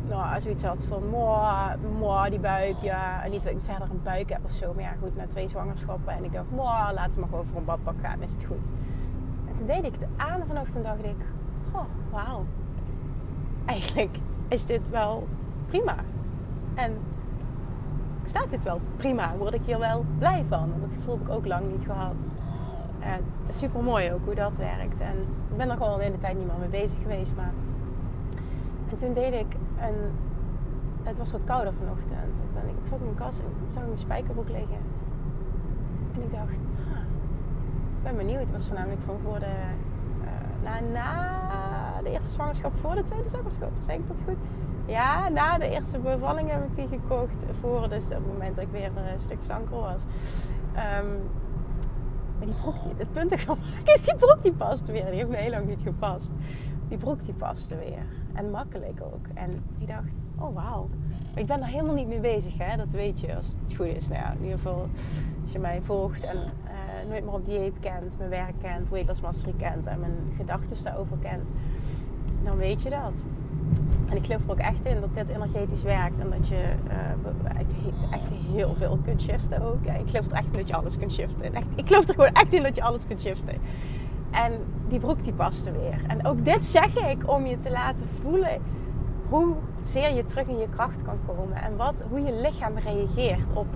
nou, 0.07 0.39
zoiets 0.39 0.63
had 0.63 0.83
van... 0.83 1.03
Mooi, 1.99 2.29
die 2.29 2.39
buik. 2.39 2.75
Ja. 2.81 3.23
En 3.23 3.31
niet 3.31 3.43
dat 3.43 3.51
ik 3.51 3.61
verder 3.61 3.89
een 3.89 4.03
buik 4.03 4.29
heb 4.29 4.41
of 4.43 4.51
zo. 4.51 4.73
Maar 4.73 4.83
ja, 4.83 4.93
goed, 5.01 5.15
na 5.15 5.27
twee 5.27 5.47
zwangerschappen. 5.47 6.13
En 6.13 6.23
ik 6.23 6.33
dacht, 6.33 6.51
mooi, 6.51 6.93
laten 6.93 7.13
we 7.13 7.19
maar 7.19 7.29
gewoon 7.29 7.45
voor 7.45 7.57
een 7.57 7.65
badpak 7.65 7.95
gaan. 8.01 8.21
Is 8.21 8.31
het 8.31 8.43
goed. 8.43 8.69
En 9.47 9.55
toen 9.57 9.67
deed 9.67 9.83
ik 9.83 9.93
het 9.99 10.07
aan 10.17 10.41
vanochtend. 10.47 10.75
En 10.75 10.83
dacht 10.83 11.03
ik... 11.05 11.25
Oh, 11.71 11.85
wauw 12.11 12.45
eigenlijk 13.65 14.17
is 14.47 14.65
dit 14.65 14.89
wel 14.89 15.27
prima. 15.67 15.95
En 16.73 16.97
staat 18.31 18.49
dit 18.49 18.63
wel 18.63 18.79
prima? 18.95 19.35
Word 19.37 19.53
ik 19.53 19.65
hier 19.65 19.79
wel 19.79 20.05
blij 20.17 20.45
van? 20.49 20.73
Dat 20.81 20.93
gevoel 20.93 21.17
heb 21.17 21.27
ik 21.27 21.33
ook 21.33 21.45
lang 21.45 21.71
niet 21.71 21.85
gehad. 21.85 22.25
En 22.99 23.19
super 23.49 23.83
mooi 23.83 24.11
ook 24.13 24.25
hoe 24.25 24.35
dat 24.35 24.57
werkt. 24.57 24.99
En 24.99 25.15
ik 25.51 25.57
ben 25.57 25.69
er 25.69 25.77
gewoon 25.77 25.97
de 25.97 26.03
hele 26.03 26.17
tijd 26.17 26.37
niet 26.37 26.47
meer 26.47 26.59
mee 26.59 26.81
bezig 26.81 27.01
geweest. 27.01 27.35
Maar... 27.35 27.51
En 28.89 28.97
toen 28.97 29.13
deed 29.13 29.33
ik 29.33 29.55
een. 29.79 29.95
Het 31.03 31.17
was 31.17 31.31
wat 31.31 31.43
kouder 31.43 31.73
vanochtend. 31.73 32.41
En 32.55 32.69
ik 32.69 32.83
trok 32.83 32.99
mijn 32.99 33.15
kast 33.15 33.39
en 33.39 33.69
zag 33.69 33.83
een 33.83 33.97
spijkerbroek 33.97 34.49
liggen. 34.49 34.81
En 36.13 36.21
ik 36.21 36.31
dacht, 36.31 36.57
ik 37.97 38.03
ben 38.03 38.17
benieuwd. 38.17 38.39
Het 38.39 38.51
was 38.51 38.67
voornamelijk 38.67 39.01
van 39.01 39.15
voor 39.23 39.39
de. 39.39 39.55
Uh, 40.21 40.63
na, 40.63 40.79
na 40.79 42.01
de 42.03 42.09
eerste 42.09 42.31
zwangerschap 42.31 42.75
voor 42.75 42.95
de 42.95 43.03
tweede 43.03 43.29
zwangerschap. 43.29 43.71
Zeg 43.81 43.95
ik 43.95 44.07
dat 44.07 44.21
goed? 44.25 44.37
Ja, 44.85 45.29
na 45.29 45.57
de 45.57 45.69
eerste 45.69 45.99
bevalling 45.99 46.49
heb 46.51 46.63
ik 46.63 46.75
die 46.75 46.87
gekocht. 46.87 47.37
Voor 47.59 47.89
dus 47.89 48.05
op 48.05 48.11
het 48.11 48.27
moment 48.27 48.55
dat 48.55 48.65
ik 48.65 48.71
weer 48.71 48.91
een 49.13 49.19
stuk 49.19 49.43
zwanger 49.43 49.69
was. 49.69 50.03
Um, 50.75 51.29
maar 52.37 52.49
die 52.49 52.59
broek, 52.61 52.83
die, 52.83 52.93
het 52.97 53.11
punt 53.11 53.31
ervan 53.31 53.57
is, 53.83 54.03
die 54.03 54.15
broek 54.15 54.41
die 54.41 54.53
past 54.53 54.87
weer. 54.87 55.05
Die 55.05 55.13
heeft 55.13 55.29
me 55.29 55.35
heel 55.35 55.49
lang 55.49 55.67
niet 55.67 55.81
gepast. 55.81 56.31
Die 56.87 56.97
broek 56.97 57.23
die 57.25 57.33
paste 57.33 57.75
weer. 57.75 58.05
En 58.33 58.51
makkelijk 58.51 59.01
ook. 59.01 59.25
En 59.33 59.63
ik 59.79 59.87
dacht, 59.87 60.11
oh 60.39 60.55
wauw. 60.55 60.89
Ik 61.35 61.45
ben 61.45 61.59
daar 61.59 61.69
helemaal 61.69 61.95
niet 61.95 62.07
mee 62.07 62.19
bezig, 62.19 62.57
hè? 62.57 62.77
dat 62.77 62.91
weet 62.91 63.19
je 63.19 63.35
als 63.35 63.55
het 63.63 63.75
goed 63.75 63.85
is. 63.85 64.07
Nou 64.07 64.21
ja, 64.21 64.31
in 64.31 64.41
ieder 64.41 64.57
geval, 64.57 64.87
als 65.41 65.51
je 65.51 65.59
mij 65.59 65.81
volgt 65.81 66.23
en 66.23 66.37
uh, 66.37 67.09
nooit 67.09 67.23
meer 67.23 67.33
op 67.33 67.45
dieet 67.45 67.79
kent, 67.79 68.17
mijn 68.17 68.29
werk 68.29 68.53
kent, 68.61 68.89
Weight 68.89 69.21
kent 69.57 69.87
en 69.87 69.99
mijn 69.99 70.15
gedachten 70.35 70.83
daarover 70.83 71.17
kent, 71.17 71.49
dan 72.43 72.57
weet 72.57 72.81
je 72.81 72.89
dat. 72.89 73.21
En 74.11 74.17
ik 74.17 74.25
geloof 74.25 74.43
er 74.43 74.51
ook 74.51 74.57
echt 74.57 74.85
in 74.85 75.01
dat 75.01 75.13
dit 75.13 75.29
energetisch 75.29 75.83
werkt 75.83 76.19
en 76.19 76.29
dat 76.29 76.47
je 76.47 76.63
uh, 76.87 77.59
echt, 78.11 78.31
heel 78.53 78.75
veel 78.75 78.99
kunt 79.03 79.21
shiften 79.21 79.61
ook. 79.61 79.85
ik 79.85 80.09
geloof 80.09 80.25
er 80.27 80.37
echt 80.37 80.47
in 80.47 80.53
dat 80.53 80.67
je 80.67 80.75
alles 80.75 80.97
kunt 80.97 81.11
shiften. 81.11 81.53
Echt, 81.53 81.67
ik 81.75 81.87
geloof 81.87 82.07
er 82.07 82.13
gewoon 82.13 82.33
echt 82.33 82.53
in 82.53 82.63
dat 82.63 82.75
je 82.75 82.83
alles 82.83 83.07
kunt 83.07 83.21
shiften. 83.21 83.55
En 84.31 84.51
die 84.87 84.99
broek 84.99 85.23
die 85.23 85.33
paste 85.33 85.71
weer. 85.71 86.01
En 86.07 86.25
ook 86.25 86.45
dit 86.45 86.65
zeg 86.65 87.09
ik 87.09 87.31
om 87.31 87.45
je 87.45 87.57
te 87.57 87.71
laten 87.71 88.07
voelen 88.07 88.61
hoe 89.29 89.55
zeer 89.81 90.13
je 90.13 90.23
terug 90.23 90.47
in 90.47 90.57
je 90.57 90.69
kracht 90.69 91.03
kan 91.03 91.17
komen. 91.27 91.57
En 91.57 91.77
wat, 91.77 92.03
hoe 92.09 92.21
je 92.21 92.41
lichaam 92.41 92.77
reageert 92.77 93.53
op 93.53 93.67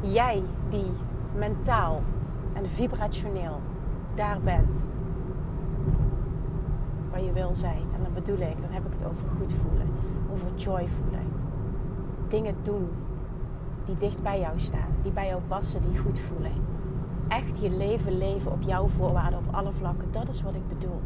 jij 0.00 0.42
die 0.70 0.92
mentaal 1.34 2.02
en 2.52 2.68
vibrationeel 2.68 3.60
daar 4.14 4.40
bent 4.40 4.88
waar 7.12 7.22
je 7.22 7.32
wil 7.32 7.54
zijn. 7.54 7.82
En 7.94 8.02
dan 8.02 8.12
bedoel 8.12 8.38
ik, 8.38 8.60
dan 8.60 8.70
heb 8.70 8.86
ik 8.86 8.92
het 8.92 9.04
over 9.04 9.28
goed 9.28 9.52
voelen, 9.52 9.86
over 10.32 10.54
joy 10.54 10.88
voelen. 10.88 11.26
Dingen 12.28 12.54
doen 12.62 12.88
die 13.84 13.94
dicht 13.94 14.22
bij 14.22 14.40
jou 14.40 14.58
staan, 14.58 14.90
die 15.02 15.12
bij 15.12 15.26
jou 15.26 15.40
passen, 15.48 15.82
die 15.82 15.98
goed 15.98 16.18
voelen. 16.18 16.52
Echt 17.28 17.58
je 17.58 17.70
leven 17.70 18.18
leven 18.18 18.52
op 18.52 18.62
jouw 18.62 18.86
voorwaarden, 18.86 19.38
op 19.38 19.54
alle 19.54 19.72
vlakken. 19.72 20.12
Dat 20.12 20.28
is 20.28 20.42
wat 20.42 20.54
ik 20.54 20.68
bedoel. 20.68 21.00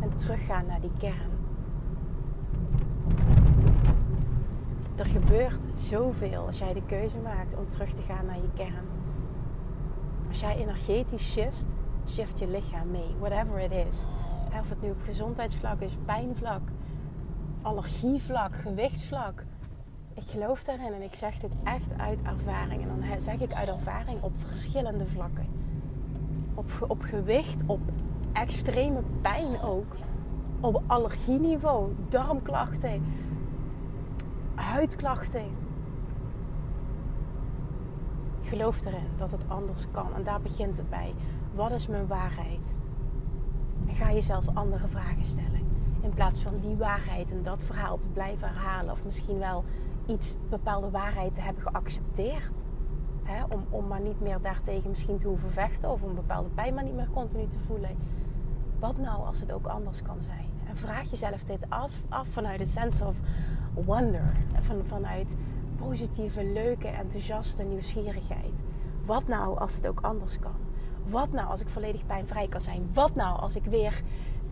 En 0.00 0.16
teruggaan 0.16 0.66
naar 0.66 0.80
die 0.80 0.92
kern. 0.98 1.30
Er 4.96 5.06
gebeurt 5.06 5.60
zoveel 5.76 6.46
als 6.46 6.58
jij 6.58 6.72
de 6.72 6.82
keuze 6.86 7.18
maakt 7.18 7.56
om 7.56 7.68
terug 7.68 7.92
te 7.92 8.02
gaan 8.02 8.26
naar 8.26 8.36
je 8.36 8.50
kern. 8.54 8.84
Als 10.28 10.40
jij 10.40 10.56
energetisch 10.56 11.32
shift, 11.32 11.74
shift 12.06 12.38
je 12.38 12.48
lichaam 12.48 12.90
mee, 12.90 13.14
whatever 13.18 13.58
it 13.58 13.72
is. 13.86 14.04
Of 14.58 14.68
het 14.68 14.82
nu 14.82 14.90
op 14.90 15.02
gezondheidsvlak 15.04 15.80
is, 15.80 15.96
pijnvlak, 16.04 16.60
allergievlak, 17.62 18.56
gewichtsvlak. 18.56 19.44
Ik 20.14 20.22
geloof 20.22 20.62
daarin 20.62 20.92
en 20.92 21.02
ik 21.02 21.14
zeg 21.14 21.38
dit 21.38 21.52
echt 21.64 21.98
uit 21.98 22.22
ervaring. 22.22 22.82
En 22.82 22.88
dan 22.88 23.20
zeg 23.20 23.40
ik 23.40 23.52
uit 23.52 23.68
ervaring 23.68 24.22
op 24.22 24.32
verschillende 24.36 25.06
vlakken. 25.06 25.46
Op, 26.54 26.70
op 26.88 27.02
gewicht, 27.02 27.62
op 27.66 27.80
extreme 28.32 29.02
pijn 29.20 29.60
ook. 29.64 29.96
Op 30.60 30.82
allergieniveau, 30.86 31.94
darmklachten. 32.08 33.04
huidklachten. 34.54 35.50
Geloof 38.42 38.84
erin 38.84 39.08
dat 39.16 39.30
het 39.30 39.42
anders 39.48 39.86
kan. 39.90 40.14
En 40.14 40.22
daar 40.22 40.40
begint 40.40 40.76
het 40.76 40.90
bij. 40.90 41.14
Wat 41.54 41.70
is 41.70 41.86
mijn 41.86 42.06
waarheid? 42.06 42.78
En 43.86 43.94
ga 43.94 44.12
jezelf 44.12 44.48
andere 44.54 44.88
vragen 44.88 45.24
stellen. 45.24 45.60
In 46.00 46.14
plaats 46.14 46.42
van 46.42 46.60
die 46.60 46.76
waarheid 46.76 47.30
en 47.30 47.42
dat 47.42 47.62
verhaal 47.62 47.98
te 47.98 48.08
blijven 48.08 48.48
herhalen. 48.48 48.90
Of 48.90 49.04
misschien 49.04 49.38
wel 49.38 49.64
iets, 50.06 50.36
bepaalde 50.48 50.90
waarheid 50.90 51.34
te 51.34 51.40
hebben 51.40 51.62
geaccepteerd. 51.62 52.62
om, 53.50 53.64
om 53.70 53.86
maar 53.86 54.00
niet 54.00 54.20
meer 54.20 54.40
daartegen 54.42 54.90
misschien 54.90 55.18
te 55.18 55.28
hoeven 55.28 55.50
vechten. 55.50 55.90
Of 55.90 56.02
een 56.02 56.14
bepaalde 56.14 56.48
pijn 56.48 56.74
maar 56.74 56.84
niet 56.84 56.94
meer 56.94 57.10
continu 57.12 57.46
te 57.46 57.58
voelen. 57.58 57.96
Wat 58.78 58.98
nou 58.98 59.26
als 59.26 59.40
het 59.40 59.52
ook 59.52 59.66
anders 59.66 60.02
kan 60.02 60.22
zijn? 60.22 60.48
En 60.68 60.76
vraag 60.76 61.10
jezelf 61.10 61.44
dit 61.44 61.66
af, 61.68 61.98
af 62.08 62.28
vanuit 62.28 62.60
een 62.60 62.66
sense 62.66 63.06
of 63.06 63.16
wonder. 63.74 64.32
Van, 64.60 64.84
vanuit 64.84 65.36
positieve, 65.76 66.44
leuke, 66.44 66.88
enthousiaste 66.88 67.62
nieuwsgierigheid. 67.62 68.62
Wat 69.04 69.28
nou 69.28 69.58
als 69.58 69.74
het 69.74 69.88
ook 69.88 70.00
anders 70.00 70.38
kan? 70.38 70.54
Wat 71.06 71.32
nou 71.32 71.48
als 71.48 71.60
ik 71.60 71.68
volledig 71.68 72.06
pijnvrij 72.06 72.48
kan 72.48 72.60
zijn? 72.60 72.90
Wat 72.94 73.14
nou 73.14 73.40
als 73.40 73.56
ik 73.56 73.64
weer 73.64 74.02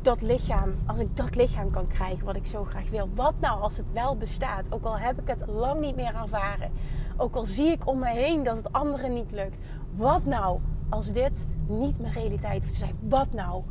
dat 0.03 0.23
lichaam, 0.23 0.75
als 0.87 1.01
ik 1.01 1.17
dat 1.17 1.35
lichaam 1.35 1.71
kan 1.71 1.87
krijgen 1.87 2.25
wat 2.25 2.37
ik 2.37 2.47
zo 2.47 2.65
graag 2.65 2.91
wil? 2.91 3.09
Wat 3.15 3.35
nou 3.41 3.61
als 3.61 3.77
het 3.77 3.93
wel 3.93 4.17
bestaat? 4.17 4.73
Ook 4.73 4.85
al 4.85 4.99
heb 4.99 5.21
ik 5.21 5.29
het 5.29 5.47
lang 5.47 5.81
niet 5.81 5.97
meer 5.97 6.15
ervaren. 6.15 6.71
Ook 7.17 7.35
al 7.35 7.45
zie 7.45 7.71
ik 7.71 7.87
om 7.87 7.99
me 7.99 8.09
heen 8.09 8.43
dat 8.43 8.57
het 8.57 8.73
anderen 8.73 9.13
niet 9.13 9.33
lukt. 9.33 9.61
Wat 9.97 10.25
nou 10.25 10.61
als 10.89 11.13
dit 11.13 11.47
niet 11.67 11.99
mijn 12.01 12.13
realiteit 12.13 12.63
hoeft 12.63 12.73
te 12.73 12.79
zijn? 12.79 12.99
Wat 13.01 13.33
nou 13.33 13.63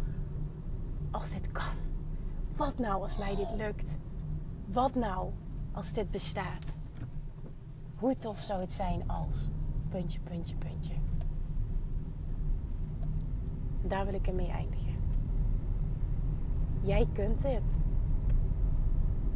als 1.11 1.31
dit 1.31 1.51
kan? 1.51 1.75
Wat 2.55 2.77
nou 2.77 3.01
als 3.01 3.17
mij 3.17 3.35
dit 3.35 3.53
lukt? 3.57 3.97
Wat 4.65 4.95
nou 4.95 5.29
als 5.71 5.93
dit 5.93 6.11
bestaat? 6.11 6.65
Hoe 7.95 8.17
tof 8.17 8.39
zou 8.39 8.61
het 8.61 8.73
zijn 8.73 9.09
als 9.09 9.49
puntje, 9.89 10.19
puntje, 10.19 10.55
puntje. 10.55 10.93
Daar 13.81 14.05
wil 14.05 14.13
ik 14.13 14.27
ermee 14.27 14.49
eindigen. 14.49 14.95
Jij 16.81 17.07
kunt 17.13 17.41
dit. 17.41 17.79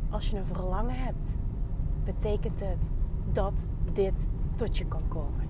Als 0.10 0.30
je 0.30 0.38
een 0.38 0.46
verlangen 0.46 0.96
hebt, 0.96 1.38
betekent 2.04 2.60
het 2.60 2.92
dat 3.32 3.68
dit 3.94 4.28
tot 4.56 4.78
je 4.78 4.86
kan 4.86 5.08
komen. 5.08 5.48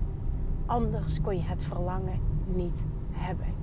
Anders 0.66 1.20
kon 1.20 1.36
je 1.36 1.42
het 1.42 1.64
verlangen 1.64 2.20
niet 2.46 2.86
hebben. 3.10 3.54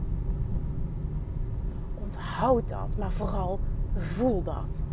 Onthoud 2.01 2.69
dat, 2.69 2.97
maar 2.97 3.11
vooral 3.11 3.59
voel 3.95 4.43
dat. 4.43 4.83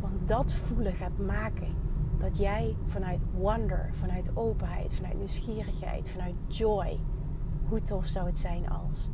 Want 0.00 0.28
dat 0.28 0.52
voelen 0.52 0.92
gaat 0.92 1.18
maken 1.18 1.74
dat 2.18 2.38
jij 2.38 2.76
vanuit 2.86 3.20
wonder, 3.34 3.88
vanuit 3.92 4.36
openheid, 4.36 4.94
vanuit 4.94 5.18
nieuwsgierigheid, 5.18 6.10
vanuit 6.10 6.34
joy, 6.46 7.00
hoe 7.68 7.82
tof 7.82 8.06
zou 8.06 8.26
het 8.26 8.38
zijn 8.38 8.68
als 8.68 9.10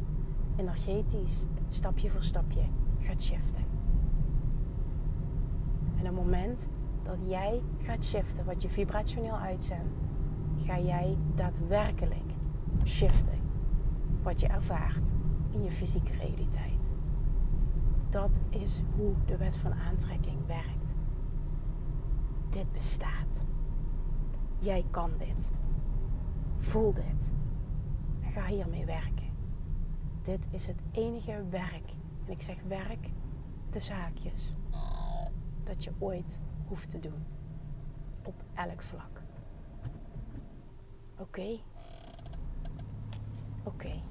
energetisch, 0.59 1.47
stapje 1.68 2.11
voor 2.11 2.23
stapje 2.23 2.62
gaat 3.01 3.23
shiften. 3.23 3.64
En 5.97 6.01
op 6.01 6.05
het 6.05 6.14
moment 6.14 6.68
dat 7.03 7.23
jij 7.27 7.62
gaat 7.79 8.05
shiften, 8.05 8.44
wat 8.44 8.62
je 8.62 8.68
vibrationeel 8.68 9.37
uitzendt, 9.37 10.01
ga 10.57 10.79
jij 10.79 11.16
daadwerkelijk 11.35 12.33
shiften 12.85 13.38
wat 14.23 14.40
je 14.40 14.47
ervaart 14.47 15.11
in 15.51 15.62
je 15.62 15.71
fysieke 15.71 16.12
realiteit. 16.12 16.90
Dat 18.11 18.40
is 18.49 18.83
hoe 18.97 19.12
de 19.27 19.37
wet 19.37 19.57
van 19.57 19.73
aantrekking 19.73 20.47
werkt. 20.47 20.94
Dit 22.51 22.73
bestaat. 22.73 23.44
Jij 24.59 24.85
kan 24.90 25.11
dit. 25.18 25.51
Voel 26.57 26.94
dit. 26.94 27.33
En 28.21 28.33
ga 28.33 28.47
hiermee 28.47 28.85
werken. 28.85 29.28
Dit 30.29 30.47
is 30.51 30.67
het 30.67 30.77
enige 30.93 31.45
werk, 31.51 31.91
en 32.27 32.33
ik 32.33 32.43
zeg 32.43 32.57
werk 32.67 33.09
de 33.71 33.81
zaakjes, 33.81 34.55
dat 35.64 35.85
je 35.85 35.91
ooit 35.99 36.38
hoeft 36.67 36.91
te 36.91 36.99
doen. 36.99 37.27
Op 38.25 38.35
elk 38.55 38.83
vlak. 38.83 39.23
Oké? 41.19 41.59
Oké. 43.62 44.03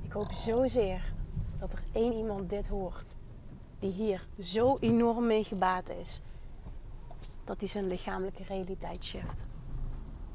Ik 0.00 0.12
hoop 0.12 0.32
zozeer 0.32 1.14
dat 1.58 1.72
er 1.72 1.82
één 1.92 2.12
iemand 2.12 2.50
dit 2.50 2.68
hoort. 2.68 3.14
Die 3.78 3.92
hier 3.92 4.28
zo 4.38 4.76
enorm 4.80 5.26
mee 5.26 5.44
gebaat 5.44 5.88
is. 5.88 6.20
Dat 7.44 7.58
hij 7.58 7.68
zijn 7.68 7.86
lichamelijke 7.86 8.42
realiteit 8.42 9.04
shift. 9.04 9.44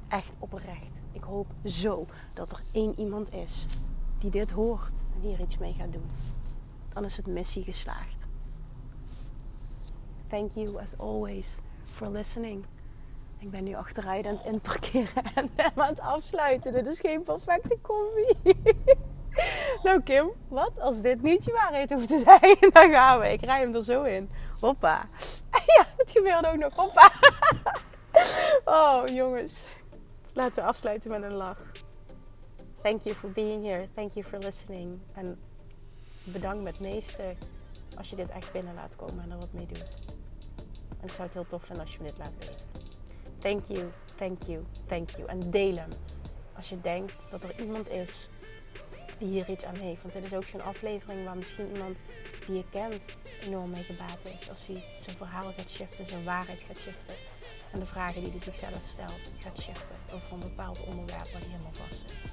Echt 0.07 0.35
oprecht. 0.39 1.01
Ik 1.11 1.23
hoop 1.23 1.47
zo 1.65 2.05
dat 2.33 2.51
er 2.51 2.61
één 2.71 2.99
iemand 2.99 3.33
is 3.33 3.67
die 4.23 4.31
dit 4.31 4.51
hoort 4.51 5.03
en 5.15 5.21
hier 5.21 5.39
iets 5.39 5.57
mee 5.57 5.73
gaat 5.73 5.93
doen. 5.93 6.09
Dan 6.93 7.05
is 7.05 7.17
het 7.17 7.27
missie 7.27 7.63
geslaagd. 7.63 8.25
Thank 10.27 10.51
you 10.51 10.81
as 10.81 10.97
always 10.97 11.59
for 11.83 12.09
listening. 12.09 12.65
Ik 13.39 13.51
ben 13.51 13.63
nu 13.63 13.75
achteruit 13.75 14.25
aan 14.25 14.35
het 14.35 14.45
inparkeren 14.45 15.23
en 15.35 15.49
aan 15.75 15.87
het 15.87 15.99
afsluiten. 15.99 16.71
Dit 16.71 16.87
is 16.87 16.99
geen 16.99 17.23
perfecte 17.23 17.77
combi. 17.81 18.35
nou 19.83 20.01
Kim, 20.01 20.31
wat 20.47 20.79
als 20.79 21.01
dit 21.01 21.21
niet 21.21 21.45
je 21.45 21.51
waarheid 21.51 21.93
hoeft 21.93 22.07
te 22.07 22.19
zijn? 22.19 22.57
Dan 22.73 22.91
gaan 22.91 23.19
we. 23.19 23.31
Ik 23.31 23.41
rij 23.41 23.59
hem 23.59 23.75
er 23.75 23.83
zo 23.83 24.03
in. 24.03 24.29
Hoppa. 24.59 25.05
Ja, 25.51 25.87
het 25.97 26.11
gebeurde 26.11 26.47
ook 26.47 26.57
nog. 26.57 26.75
Hoppa. 26.75 27.11
Oh 28.65 29.03
jongens. 29.05 29.63
Laten 30.33 30.55
we 30.55 30.69
afsluiten 30.69 31.09
met 31.09 31.23
een 31.23 31.33
lach. 31.33 31.57
Thank 32.83 33.05
you 33.05 33.15
for 33.15 33.29
being 33.29 33.63
here. 33.63 33.87
Thank 33.95 34.11
you 34.13 34.25
for 34.25 34.39
listening. 34.39 34.99
En 35.13 35.39
bedankt 36.23 36.63
met 36.63 36.79
meeste 36.79 37.35
als 37.97 38.09
je 38.09 38.15
dit 38.15 38.29
echt 38.29 38.51
binnen 38.51 38.73
laat 38.73 38.95
komen 38.95 39.23
en 39.23 39.31
er 39.31 39.37
wat 39.37 39.53
mee 39.53 39.65
doet. 39.65 39.93
En 40.99 41.07
ik 41.07 41.11
zou 41.11 41.23
het 41.23 41.33
heel 41.33 41.45
tof 41.45 41.65
vinden 41.65 41.83
als 41.85 41.93
je 41.93 42.01
me 42.01 42.07
dit 42.07 42.17
laat 42.17 42.33
weten. 42.39 42.67
Thank 43.37 43.65
you, 43.65 43.91
thank 44.15 44.43
you, 44.43 44.63
thank 44.87 45.09
you. 45.09 45.27
En 45.27 45.51
deel 45.51 45.75
hem. 45.75 45.89
Als 46.55 46.69
je 46.69 46.81
denkt 46.81 47.21
dat 47.29 47.43
er 47.43 47.59
iemand 47.59 47.89
is 47.89 48.29
die 49.17 49.27
hier 49.27 49.49
iets 49.49 49.65
aan 49.65 49.75
heeft. 49.75 50.01
Want 50.01 50.13
dit 50.13 50.23
is 50.23 50.33
ook 50.33 50.45
zo'n 50.45 50.61
aflevering 50.61 51.25
waar 51.25 51.37
misschien 51.37 51.71
iemand 51.71 52.03
die 52.45 52.55
je 52.55 52.65
kent 52.69 53.05
enorm 53.41 53.69
mee 53.69 53.83
gebaat 53.83 54.25
is. 54.39 54.49
Als 54.49 54.67
hij 54.67 54.83
zijn 54.99 55.17
verhaal 55.17 55.51
gaat 55.51 55.69
shiften, 55.69 56.05
zijn 56.05 56.23
waarheid 56.23 56.63
gaat 56.63 56.79
shiften. 56.79 57.15
En 57.71 57.79
de 57.79 57.85
vragen 57.85 58.21
die 58.21 58.31
hij 58.31 58.41
zichzelf 58.41 58.81
stelt 58.85 59.31
gaat 59.39 59.59
shiften 59.59 59.95
over 60.13 60.33
een 60.33 60.39
bepaald 60.39 60.83
onderwerp 60.85 61.31
waar 61.31 61.41
hij 61.41 61.49
helemaal 61.49 61.73
vast 61.73 61.99
zit. 61.99 62.32